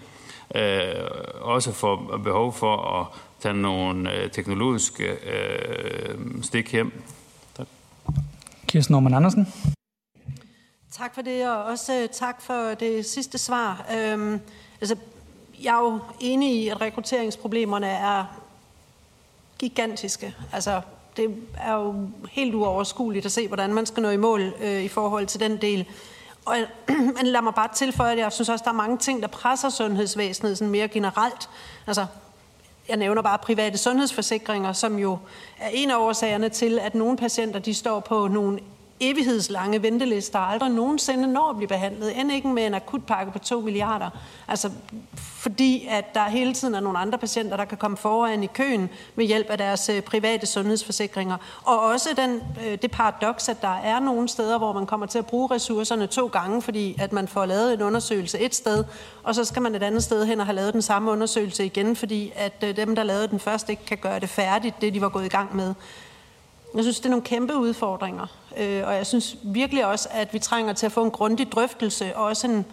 [0.54, 0.84] øh,
[1.40, 3.06] også får behov for at
[3.40, 7.02] tage nogle øh, teknologiske øh, stik hjem.
[7.56, 7.66] Tak.
[8.68, 9.46] Kirsten Norman Andersen.
[11.02, 13.86] Tak for det, og også øh, tak for det sidste svar.
[13.96, 14.40] Øhm,
[14.80, 14.96] altså,
[15.62, 18.24] jeg er jo enig i, at rekrutteringsproblemerne er
[19.58, 20.34] gigantiske.
[20.52, 20.80] Altså,
[21.16, 21.94] det er jo
[22.30, 25.56] helt uoverskueligt at se, hvordan man skal nå i mål øh, i forhold til den
[25.56, 25.88] del.
[26.44, 26.56] Og,
[27.16, 29.68] men lad mig bare tilføje, at jeg synes også, der er mange ting, der presser
[29.68, 31.48] sundhedsvæsenet sådan mere generelt.
[31.86, 32.06] Altså,
[32.88, 35.18] jeg nævner bare private sundhedsforsikringer, som jo
[35.58, 38.60] er en af årsagerne til, at nogle patienter de står på nogle
[39.02, 43.60] evighedslange ventelister aldrig nogensinde når at blive behandlet, end ikke med en akutpakke på 2
[43.60, 44.10] milliarder.
[44.48, 44.70] Altså,
[45.14, 48.90] fordi at der hele tiden er nogle andre patienter, der kan komme foran i køen
[49.14, 51.36] med hjælp af deres øh, private sundhedsforsikringer.
[51.64, 55.18] Og også den, øh, det paradoks, at der er nogle steder, hvor man kommer til
[55.18, 58.84] at bruge ressourcerne to gange, fordi at man får lavet en undersøgelse et sted,
[59.22, 61.96] og så skal man et andet sted hen og have lavet den samme undersøgelse igen,
[61.96, 65.00] fordi at øh, dem, der lavede den først, ikke kan gøre det færdigt, det de
[65.00, 65.74] var gået i gang med.
[66.74, 68.26] Jeg synes, det er nogle kæmpe udfordringer,
[68.56, 72.16] øh, og jeg synes virkelig også, at vi trænger til at få en grundig drøftelse,
[72.16, 72.66] og også en,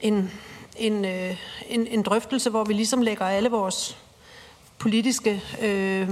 [0.00, 0.30] en,
[0.76, 1.36] en, øh,
[1.68, 3.96] en, en drøftelse, hvor vi ligesom lægger alle vores
[4.78, 6.10] politiske øh,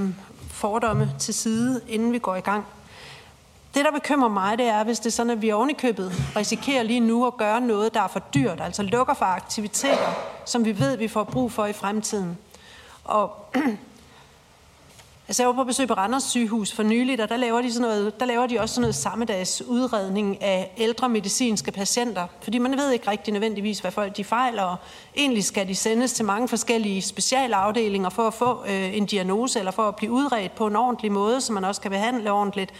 [0.50, 2.64] fordomme til side, inden vi går i gang.
[3.74, 7.00] Det, der bekymrer mig, det er, hvis det er sådan, at vi ovenikøbet risikerer lige
[7.00, 10.14] nu at gøre noget, der er for dyrt, altså lukker for aktiviteter,
[10.46, 12.38] som vi ved, vi får brug for i fremtiden.
[13.04, 13.46] Og
[15.32, 17.88] Altså, jeg var på besøg på Randers sygehus for nyligt, og der laver de, sådan
[17.88, 22.76] noget, der laver de også sådan noget sammedags udredning af ældre medicinske patienter, fordi man
[22.76, 24.76] ved ikke rigtig nødvendigvis, hvad folk de fejler, og
[25.16, 29.72] egentlig skal de sendes til mange forskellige specialafdelinger for at få øh, en diagnose, eller
[29.72, 32.72] for at blive udredt på en ordentlig måde, så man også kan behandle ordentligt.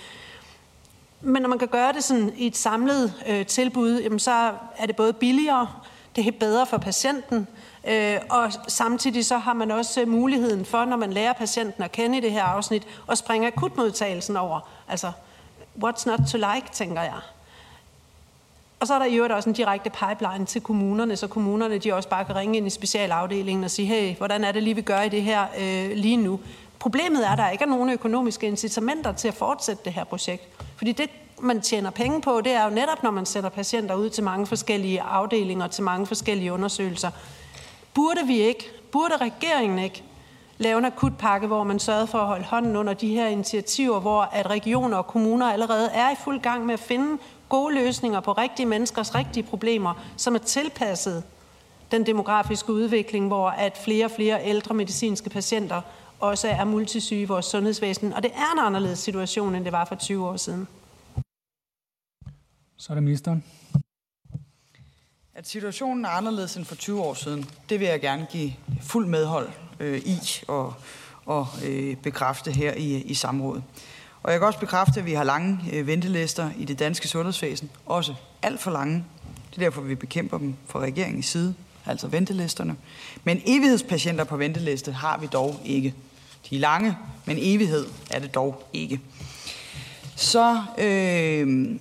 [1.20, 4.86] Men når man kan gøre det sådan i et samlet øh, tilbud, jamen, så er
[4.86, 5.68] det både billigere,
[6.16, 7.48] det er bedre for patienten,
[7.88, 11.92] Øh, og samtidig så har man også øh, muligheden for, når man lærer patienten at
[11.92, 14.60] kende i det her afsnit, at springe akutmodtagelsen over.
[14.88, 15.12] Altså,
[15.84, 17.20] what's not to like, tænker jeg.
[18.80, 21.94] Og så er der i øvrigt også en direkte pipeline til kommunerne, så kommunerne de
[21.94, 24.82] også bare kan ringe ind i specialafdelingen og sige, hey, hvordan er det lige, vi
[24.82, 26.40] gør i det her øh, lige nu?
[26.78, 30.48] Problemet er, at der ikke er nogen økonomiske incitamenter til at fortsætte det her projekt.
[30.76, 31.10] Fordi det,
[31.40, 34.46] man tjener penge på, det er jo netop, når man sætter patienter ud til mange
[34.46, 37.10] forskellige afdelinger, til mange forskellige undersøgelser.
[37.94, 40.04] Burde vi ikke, burde regeringen ikke
[40.58, 44.22] lave en akutpakke, hvor man sørger for at holde hånden under de her initiativer, hvor
[44.22, 48.32] at regioner og kommuner allerede er i fuld gang med at finde gode løsninger på
[48.32, 51.24] rigtige menneskers rigtige problemer, som er tilpasset
[51.90, 55.80] den demografiske udvikling, hvor at flere og flere ældre medicinske patienter
[56.20, 58.12] også er multisyge i vores sundhedsvæsen.
[58.12, 60.68] Og det er en anderledes situation, end det var for 20 år siden.
[62.76, 63.44] Så er det ministeren.
[65.34, 68.52] At situationen er anderledes end for 20 år siden, det vil jeg gerne give
[68.82, 69.48] fuld medhold
[69.80, 70.18] øh, i
[70.48, 70.74] og,
[71.26, 73.62] og øh, bekræfte her i, i samrådet.
[74.22, 77.70] Og jeg kan også bekræfte, at vi har lange øh, ventelister i det danske sundhedsvæsen.
[77.86, 79.04] Også alt for lange.
[79.50, 81.54] Det er derfor, vi bekæmper dem fra regeringens side,
[81.86, 82.76] altså ventelisterne.
[83.24, 85.94] Men evighedspatienter på venteliste har vi dog ikke.
[86.50, 89.00] De er lange, men evighed er det dog ikke.
[90.16, 91.78] Så øh,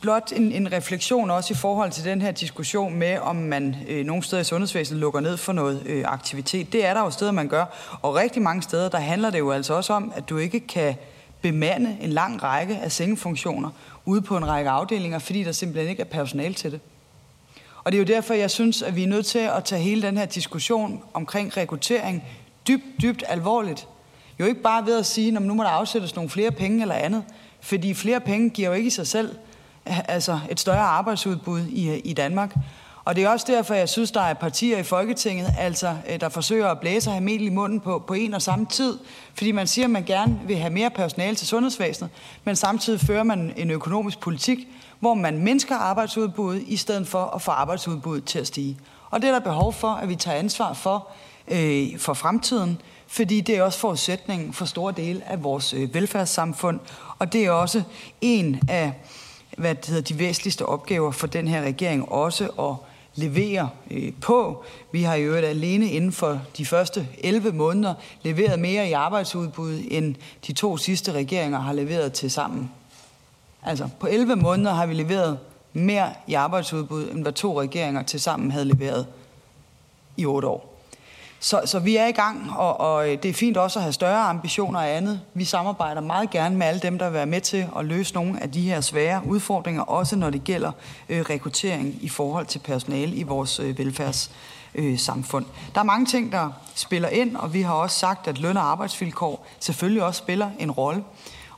[0.00, 4.04] blot en, en refleksion også i forhold til den her diskussion med, om man øh,
[4.06, 6.72] nogle steder i sundhedsvæsenet lukker ned for noget øh, aktivitet.
[6.72, 7.64] Det er der jo steder, man gør.
[8.02, 10.94] Og rigtig mange steder, der handler det jo altså også om, at du ikke kan
[11.42, 13.70] bemande en lang række af sengefunktioner
[14.04, 16.80] ude på en række afdelinger, fordi der simpelthen ikke er personal til det.
[17.84, 20.02] Og det er jo derfor, jeg synes, at vi er nødt til at tage hele
[20.02, 22.24] den her diskussion omkring rekruttering
[22.68, 23.88] dybt, dybt alvorligt.
[24.40, 26.94] Jo ikke bare ved at sige, at nu må der afsættes nogle flere penge eller
[26.94, 27.24] andet,
[27.60, 29.36] fordi flere penge giver jo ikke i sig selv
[29.86, 32.54] altså et større arbejdsudbud i, i Danmark.
[33.04, 36.28] Og det er også derfor, jeg synes, der er partier i Folketinget, altså, øh, der
[36.28, 38.98] forsøger at blæse og have mel i munden på, på en og samme tid.
[39.34, 42.10] Fordi man siger, at man gerne vil have mere personale til sundhedsvæsenet,
[42.44, 44.58] men samtidig fører man en økonomisk politik,
[45.00, 48.78] hvor man mindsker arbejdsudbuddet, i stedet for at få arbejdsudbuddet til at stige.
[49.10, 51.08] Og det er der behov for, at vi tager ansvar for,
[51.48, 56.80] øh, for fremtiden, fordi det er også forudsætningen for store dele af vores øh, velfærdssamfund,
[57.18, 57.82] og det er også
[58.20, 58.92] en af
[59.58, 62.74] hvad det hedder, de væsentligste opgaver for den her regering også at
[63.14, 64.64] levere øh, på.
[64.92, 69.80] Vi har i øvrigt alene inden for de første 11 måneder leveret mere i arbejdsudbud,
[69.90, 70.14] end
[70.46, 72.70] de to sidste regeringer har leveret til sammen.
[73.62, 75.38] Altså på 11 måneder har vi leveret
[75.72, 79.06] mere i arbejdsudbud, end hvad to regeringer til sammen havde leveret
[80.16, 80.71] i 8 år.
[81.44, 84.22] Så, så vi er i gang, og, og det er fint også at have større
[84.22, 85.20] ambitioner og andet.
[85.34, 88.42] Vi samarbejder meget gerne med alle dem, der vil være med til at løse nogle
[88.42, 90.72] af de her svære udfordringer, også når det gælder
[91.08, 95.46] øh, rekruttering i forhold til personale i vores øh, velfærdssamfund.
[95.46, 98.56] Øh, der er mange ting, der spiller ind, og vi har også sagt, at løn-
[98.56, 101.04] og arbejdsvilkår selvfølgelig også spiller en rolle.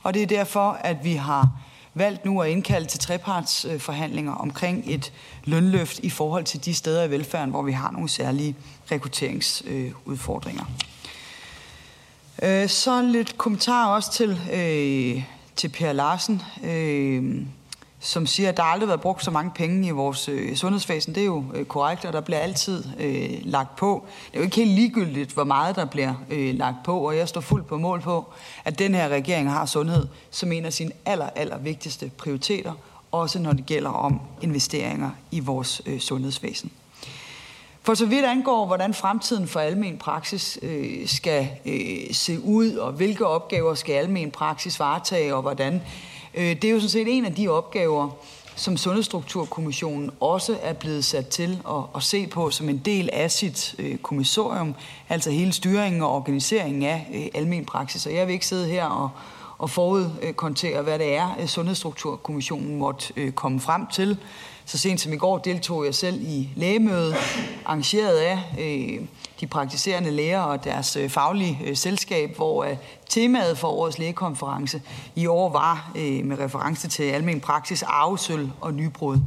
[0.03, 1.49] Og det er derfor, at vi har
[1.95, 7.09] valgt nu at indkalde til trepartsforhandlinger omkring et lønløft i forhold til de steder i
[7.09, 8.55] velfærden, hvor vi har nogle særlige
[8.91, 10.65] rekrutteringsudfordringer.
[12.43, 15.23] Øh, så lidt kommentar også til, øh,
[15.55, 17.45] til Per Larsen, øh,
[18.05, 21.15] som siger, at der aldrig har været brugt så mange penge i vores øh, sundhedsvæsen.
[21.15, 24.05] Det er jo øh, korrekt, og der bliver altid øh, lagt på.
[24.25, 27.29] Det er jo ikke helt ligegyldigt, hvor meget der bliver øh, lagt på, og jeg
[27.29, 28.25] står fuldt på mål på,
[28.65, 32.73] at den her regering har sundhed som en af sine aller, aller vigtigste prioriteter,
[33.11, 36.71] også når det gælder om investeringer i vores øh, sundhedsvæsen.
[37.83, 42.91] For så vidt angår, hvordan fremtiden for almen praksis øh, skal øh, se ud, og
[42.91, 45.81] hvilke opgaver skal almen praksis varetage, og hvordan, øh,
[46.37, 48.09] Øh, det er jo sådan set en af de opgaver,
[48.55, 53.31] som Sundhedsstrukturkommissionen også er blevet sat til at, at se på som en del af
[53.31, 54.75] sit øh, kommissorium,
[55.09, 58.05] altså hele styringen og organiseringen af øh, almen praksis.
[58.05, 59.09] Og jeg vil ikke sidde her og,
[59.57, 64.17] og forudkontere, hvad det er, øh, Sundhedsstrukturkommissionen måtte øh, komme frem til.
[64.65, 67.15] Så sent som i går deltog jeg selv i lægemødet,
[67.65, 69.07] arrangeret af øh,
[69.39, 72.77] de praktiserende læger og deres øh, faglige øh, selskab, hvor øh,
[73.09, 74.81] temaet for årets lægekonference
[75.15, 79.17] i år var øh, med reference til almen praksis, arvesøl og nybrud.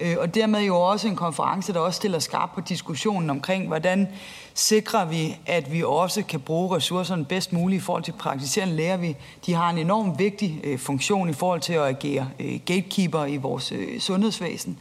[0.00, 4.08] Øh, og dermed jo også en konference, der også stiller skarp på diskussionen omkring, hvordan
[4.54, 8.96] sikrer vi, at vi også kan bruge ressourcerne bedst muligt i forhold til praktiserende læger.
[8.96, 13.24] Vi, de har en enorm vigtig øh, funktion i forhold til at agere øh, gatekeeper
[13.24, 14.78] i vores øh, sundhedsvæsen.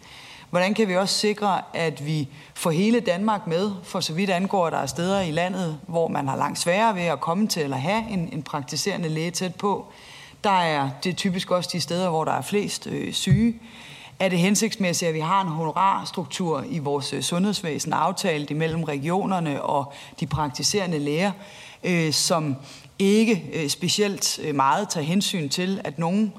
[0.49, 4.67] Hvordan kan vi også sikre, at vi får hele Danmark med, for så vidt angår,
[4.67, 7.63] at der er steder i landet, hvor man har langt sværere ved at komme til
[7.63, 9.85] eller have en, en praktiserende læge tæt på.
[10.43, 13.59] Der er det typisk også de steder, hvor der er flest øh, syge
[14.19, 19.61] er det hensigtsmæssigt, at vi har en honorarstruktur i vores øh, sundhedsvæsen aftalt imellem regionerne
[19.61, 21.31] og de praktiserende læger,
[21.83, 22.55] øh, som
[22.99, 26.31] ikke øh, specielt øh, meget tager hensyn til, at nogle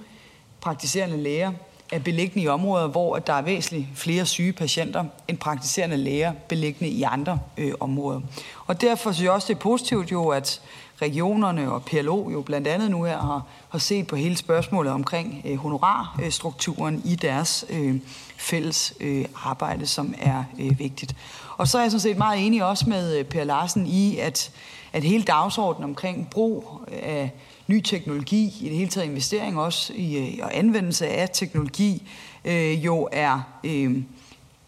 [0.61, 1.53] praktiserende læger
[1.93, 6.91] er beliggende i områder, hvor der er væsentligt flere syge patienter end praktiserende læger beliggende
[6.91, 8.21] i andre øh, områder.
[8.67, 10.61] Og derfor synes jeg også, det er positivt jo, at
[11.03, 15.43] regionerne og PLO jo blandt andet nu her har, har set på hele spørgsmålet omkring
[15.45, 17.97] øh, honorarstrukturen i deres øh,
[18.37, 21.17] fælles øh, arbejde, som er øh, vigtigt.
[21.57, 24.51] Og så er jeg sådan set meget enig også med øh, Per Larsen i, at,
[24.93, 27.33] at hele dagsordenen omkring brug af
[27.67, 32.09] ny teknologi, i det hele taget investering også i øh, og anvendelse af teknologi,
[32.45, 34.03] øh, jo er øh,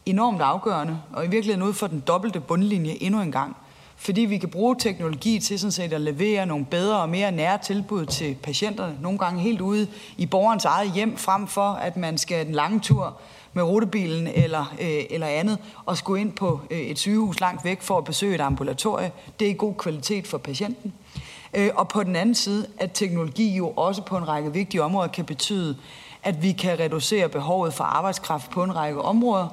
[0.07, 3.57] enormt afgørende, og i virkeligheden ud for den dobbelte bundlinje endnu en gang
[4.03, 7.59] fordi vi kan bruge teknologi til sådan set at levere nogle bedre og mere nære
[7.59, 12.19] tilbud til patienterne, nogle gange helt ude i borgerens eget hjem, frem for at man
[12.19, 13.21] skal en lang tur
[13.53, 17.83] med rutebilen eller, øh, eller andet, og skulle ind på øh, et sygehus langt væk
[17.83, 19.13] for at besøge et ambulatorie.
[19.41, 20.93] Det er god kvalitet for patienten.
[21.55, 25.09] Øh, og på den anden side, at teknologi jo også på en række vigtige områder
[25.09, 25.77] kan betyde,
[26.23, 29.49] at vi kan reducere behovet for arbejdskraft på en række områder.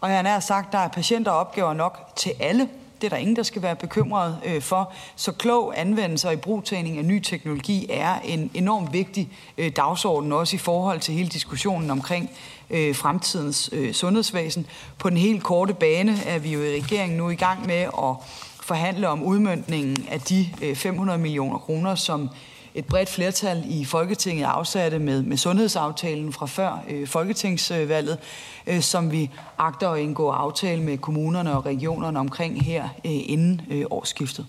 [0.00, 2.68] Og jeg har nær sagt, der er patienter og opgaver nok til alle
[3.00, 4.92] det er der ingen, der skal være bekymret øh, for.
[5.16, 9.28] Så klog anvendelse og ibrugtagning af ny teknologi er en enormt vigtig
[9.58, 12.30] øh, dagsorden, også i forhold til hele diskussionen omkring
[12.70, 14.66] øh, fremtidens øh, sundhedsvæsen.
[14.98, 18.14] På den helt korte bane er vi jo i regeringen nu i gang med at
[18.62, 22.30] forhandle om udmyndningen af de øh, 500 millioner kroner, som
[22.78, 28.18] et bredt flertal i Folketinget afsatte med, med sundhedsaftalen fra før øh, folketingsvalget,
[28.66, 33.60] øh, som vi agter at indgå aftale med kommunerne og regionerne omkring her øh, inden
[33.70, 34.46] øh, årsskiftet.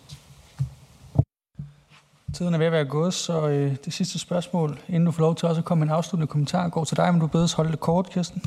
[2.33, 5.35] Tiden er ved at være gået, så øh, det sidste spørgsmål, inden du får lov
[5.35, 7.71] til også at komme med en afsluttende kommentar, går til dig, men du bedes holde
[7.71, 8.41] det kort, Kirsten.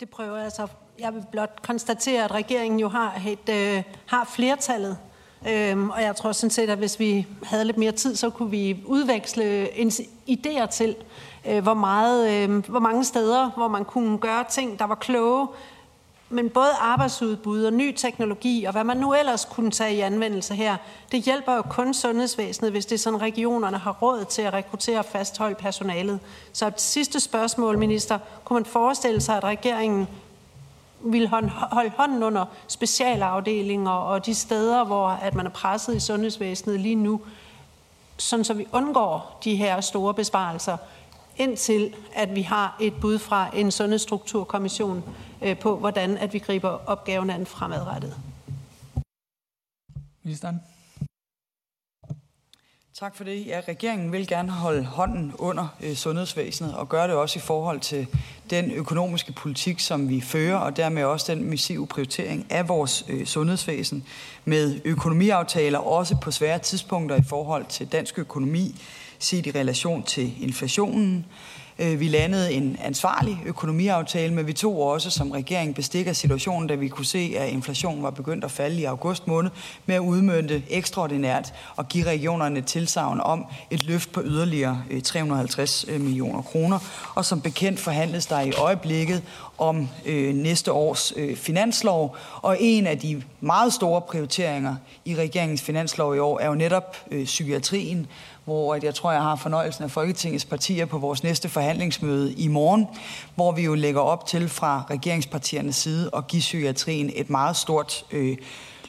[0.00, 0.66] Det prøver jeg så.
[0.98, 4.96] Jeg vil blot konstatere, at regeringen jo har, et, øh, har flertallet
[5.48, 8.50] Øhm, og jeg tror sådan set, at hvis vi havde lidt mere tid, så kunne
[8.50, 9.68] vi udveksle
[10.28, 10.96] idéer til,
[11.48, 15.48] øh, hvor, meget, øh, hvor mange steder, hvor man kunne gøre ting, der var kloge,
[16.28, 20.54] men både arbejdsudbud og ny teknologi, og hvad man nu ellers kunne tage i anvendelse
[20.54, 20.76] her,
[21.12, 24.98] det hjælper jo kun sundhedsvæsenet, hvis det er sådan, regionerne har råd til at rekruttere
[24.98, 26.20] og fastholde personalet.
[26.52, 28.18] Så et sidste spørgsmål, minister.
[28.44, 30.08] Kunne man forestille sig, at regeringen
[31.00, 36.80] vil holde hånden under specialafdelinger og de steder, hvor at man er presset i sundhedsvæsenet
[36.80, 37.20] lige nu,
[38.18, 40.76] sådan så vi undgår de her store besparelser,
[41.36, 45.04] indtil at vi har et bud fra en sundhedsstrukturkommission
[45.42, 48.16] øh, på, hvordan at vi griber opgaven an fremadrettet.
[50.22, 50.60] Ministeren.
[52.98, 53.46] Tak for det.
[53.46, 57.80] Ja, regeringen vil gerne holde hånden under øh, sundhedsvæsenet og gøre det også i forhold
[57.80, 58.06] til
[58.50, 63.26] den økonomiske politik, som vi fører, og dermed også den massive prioritering af vores øh,
[63.26, 64.04] sundhedsvæsen
[64.44, 68.74] med økonomiaftaler, også på svære tidspunkter i forhold til dansk økonomi,
[69.18, 71.26] set i relation til inflationen.
[71.78, 76.68] Øh, vi landede en ansvarlig økonomiaftale, men vi tog også som regering bestik af situationen,
[76.68, 79.50] da vi kunne se, at inflationen var begyndt at falde i august måned,
[79.86, 85.02] med at udmønte ekstraordinært og give regionerne et tilsavn om et løft på yderligere øh,
[85.02, 86.78] 350 øh, millioner kroner.
[87.14, 89.22] Og som bekendt forhandles der i øjeblikket
[89.58, 92.16] om øh, næste års øh, finanslov.
[92.42, 96.96] Og en af de meget store prioriteringer i regeringens finanslov i år er jo netop
[97.10, 98.06] øh, psykiatrien,
[98.46, 102.86] hvor jeg tror, jeg har fornøjelsen af Folketingets partier på vores næste forhandlingsmøde i morgen,
[103.34, 108.04] hvor vi jo lægger op til fra regeringspartiernes side at give psykiatrien et meget stort
[108.10, 108.36] øh,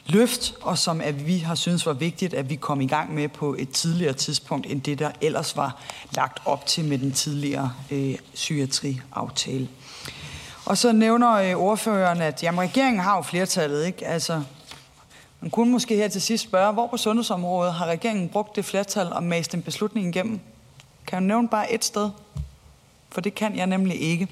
[0.06, 3.28] løft, og som at vi har synes var vigtigt, at vi kom i gang med
[3.28, 7.72] på et tidligere tidspunkt, end det, der ellers var lagt op til med den tidligere
[7.90, 9.68] øh, psykiatriaftale.
[10.64, 14.06] Og så nævner øh, ordføreren, at jamen, regeringen har jo flertallet, ikke?
[14.06, 14.42] Altså,
[15.40, 19.12] man kunne måske her til sidst spørge, hvor på sundhedsområdet har regeringen brugt det flertal
[19.12, 20.40] og mast en beslutning igennem?
[21.06, 22.10] Kan jeg nævne bare et sted?
[23.08, 24.28] For det kan jeg nemlig ikke.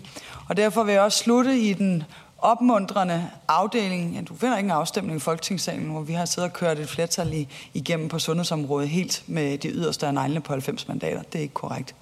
[0.49, 2.05] Og derfor vil jeg også slutte i den
[2.39, 4.15] opmuntrende afdeling.
[4.15, 6.89] Ja, du finder ikke en afstemning i Folketingssalen, hvor vi har siddet og kørt et
[6.89, 11.23] flertal i, igennem på sundhedsområdet helt med de yderste af neglene på 90 mandater.
[11.23, 11.95] Det er ikke korrekt.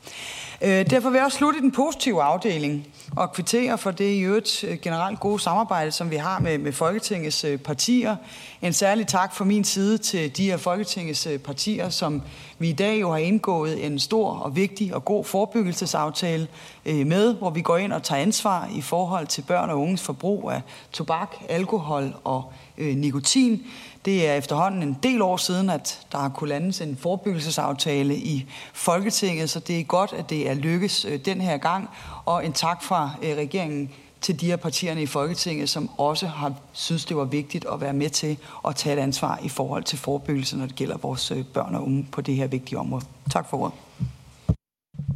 [0.64, 2.86] Øh, derfor vil jeg også slutte i den positive afdeling
[3.16, 6.72] og kvittere for det i øvrigt øh, generelt gode samarbejde, som vi har med, med
[6.72, 8.16] Folketingets øh, partier.
[8.62, 12.22] En særlig tak fra min side til de her Folketingets partier, som
[12.58, 16.48] vi i dag jo har indgået en stor og vigtig og god forebyggelsesaftale
[16.84, 20.50] med, hvor vi går ind og tager ansvar i forhold til børn og unges forbrug
[20.50, 20.62] af
[20.92, 23.66] tobak, alkohol og øh, nikotin.
[24.04, 28.46] Det er efterhånden en del år siden, at der har kunnet landes en forebyggelsesaftale i
[28.72, 31.88] Folketinget, så det er godt, at det er lykkes øh, den her gang.
[32.24, 33.90] Og en tak fra øh, regeringen
[34.20, 37.92] til de her partierne i Folketinget, som også har synes, det var vigtigt at være
[37.92, 38.38] med til
[38.68, 41.82] at tage et ansvar i forhold til forebyggelse, når det gælder vores øh, børn og
[41.82, 43.04] unge på det her vigtige område.
[43.30, 43.74] Tak for ordet.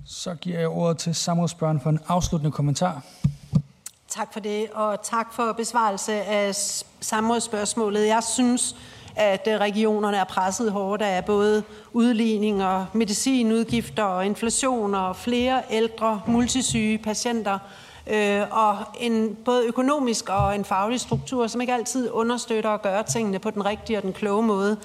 [0.06, 3.02] Så giver jeg ordet til samrådsbørn for en afsluttende kommentar.
[4.08, 6.54] Tak for det, og tak for besvarelse af
[7.00, 8.06] samrådsspørgsmålet.
[8.06, 8.76] Jeg synes,
[9.16, 15.62] at øh, regionerne er presset hårdt af både udligning og medicinudgifter og inflation og flere
[15.70, 17.58] ældre multisyge patienter
[18.06, 23.02] øh, og en både økonomisk og en faglig struktur, som ikke altid understøtter at gøre
[23.02, 24.76] tingene på den rigtige og den kloge måde.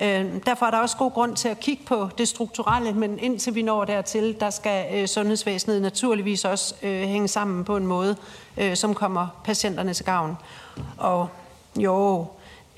[0.00, 3.54] Øh, derfor er der også god grund til at kigge på det strukturelle, men indtil
[3.54, 8.16] vi når dertil, der skal øh, sundhedsvæsenet naturligvis også øh, hænge sammen på en måde,
[8.56, 10.36] øh, som kommer patienterne til gavn.
[10.98, 11.28] Og
[11.76, 12.26] jo,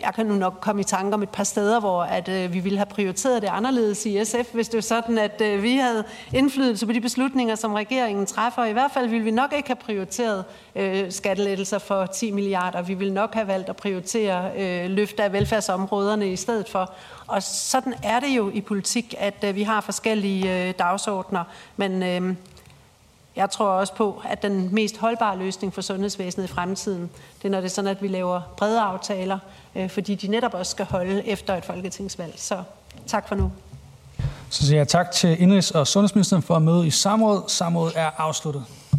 [0.03, 2.61] jeg kan nu nok komme i tanke om et par steder, hvor at, øh, vi
[2.61, 6.05] ville have prioriteret det anderledes i SF, hvis det var sådan, at øh, vi havde
[6.32, 8.64] indflydelse på de beslutninger, som regeringen træffer.
[8.64, 10.44] I hvert fald ville vi nok ikke have prioriteret
[10.76, 12.82] øh, skattelettelser for 10 milliarder.
[12.82, 16.92] Vi ville nok have valgt at prioritere øh, løft af velfærdsområderne i stedet for.
[17.26, 21.44] Og sådan er det jo i politik, at øh, vi har forskellige øh, dagsordner.
[21.76, 22.34] Men øh,
[23.36, 27.48] Jeg tror også på, at den mest holdbare løsning for sundhedsvæsenet i fremtiden, det er,
[27.48, 29.38] når det er sådan, at vi laver brede aftaler,
[29.75, 32.35] øh, fordi de netop også skal holde efter et folketingsvalg.
[32.37, 32.62] Så
[33.07, 33.53] tak for nu.
[34.51, 37.43] Så siger jeg tak til Indrigs- og Sundhedsministeren for at møde i samråd.
[37.49, 38.64] Samrådet er afsluttet.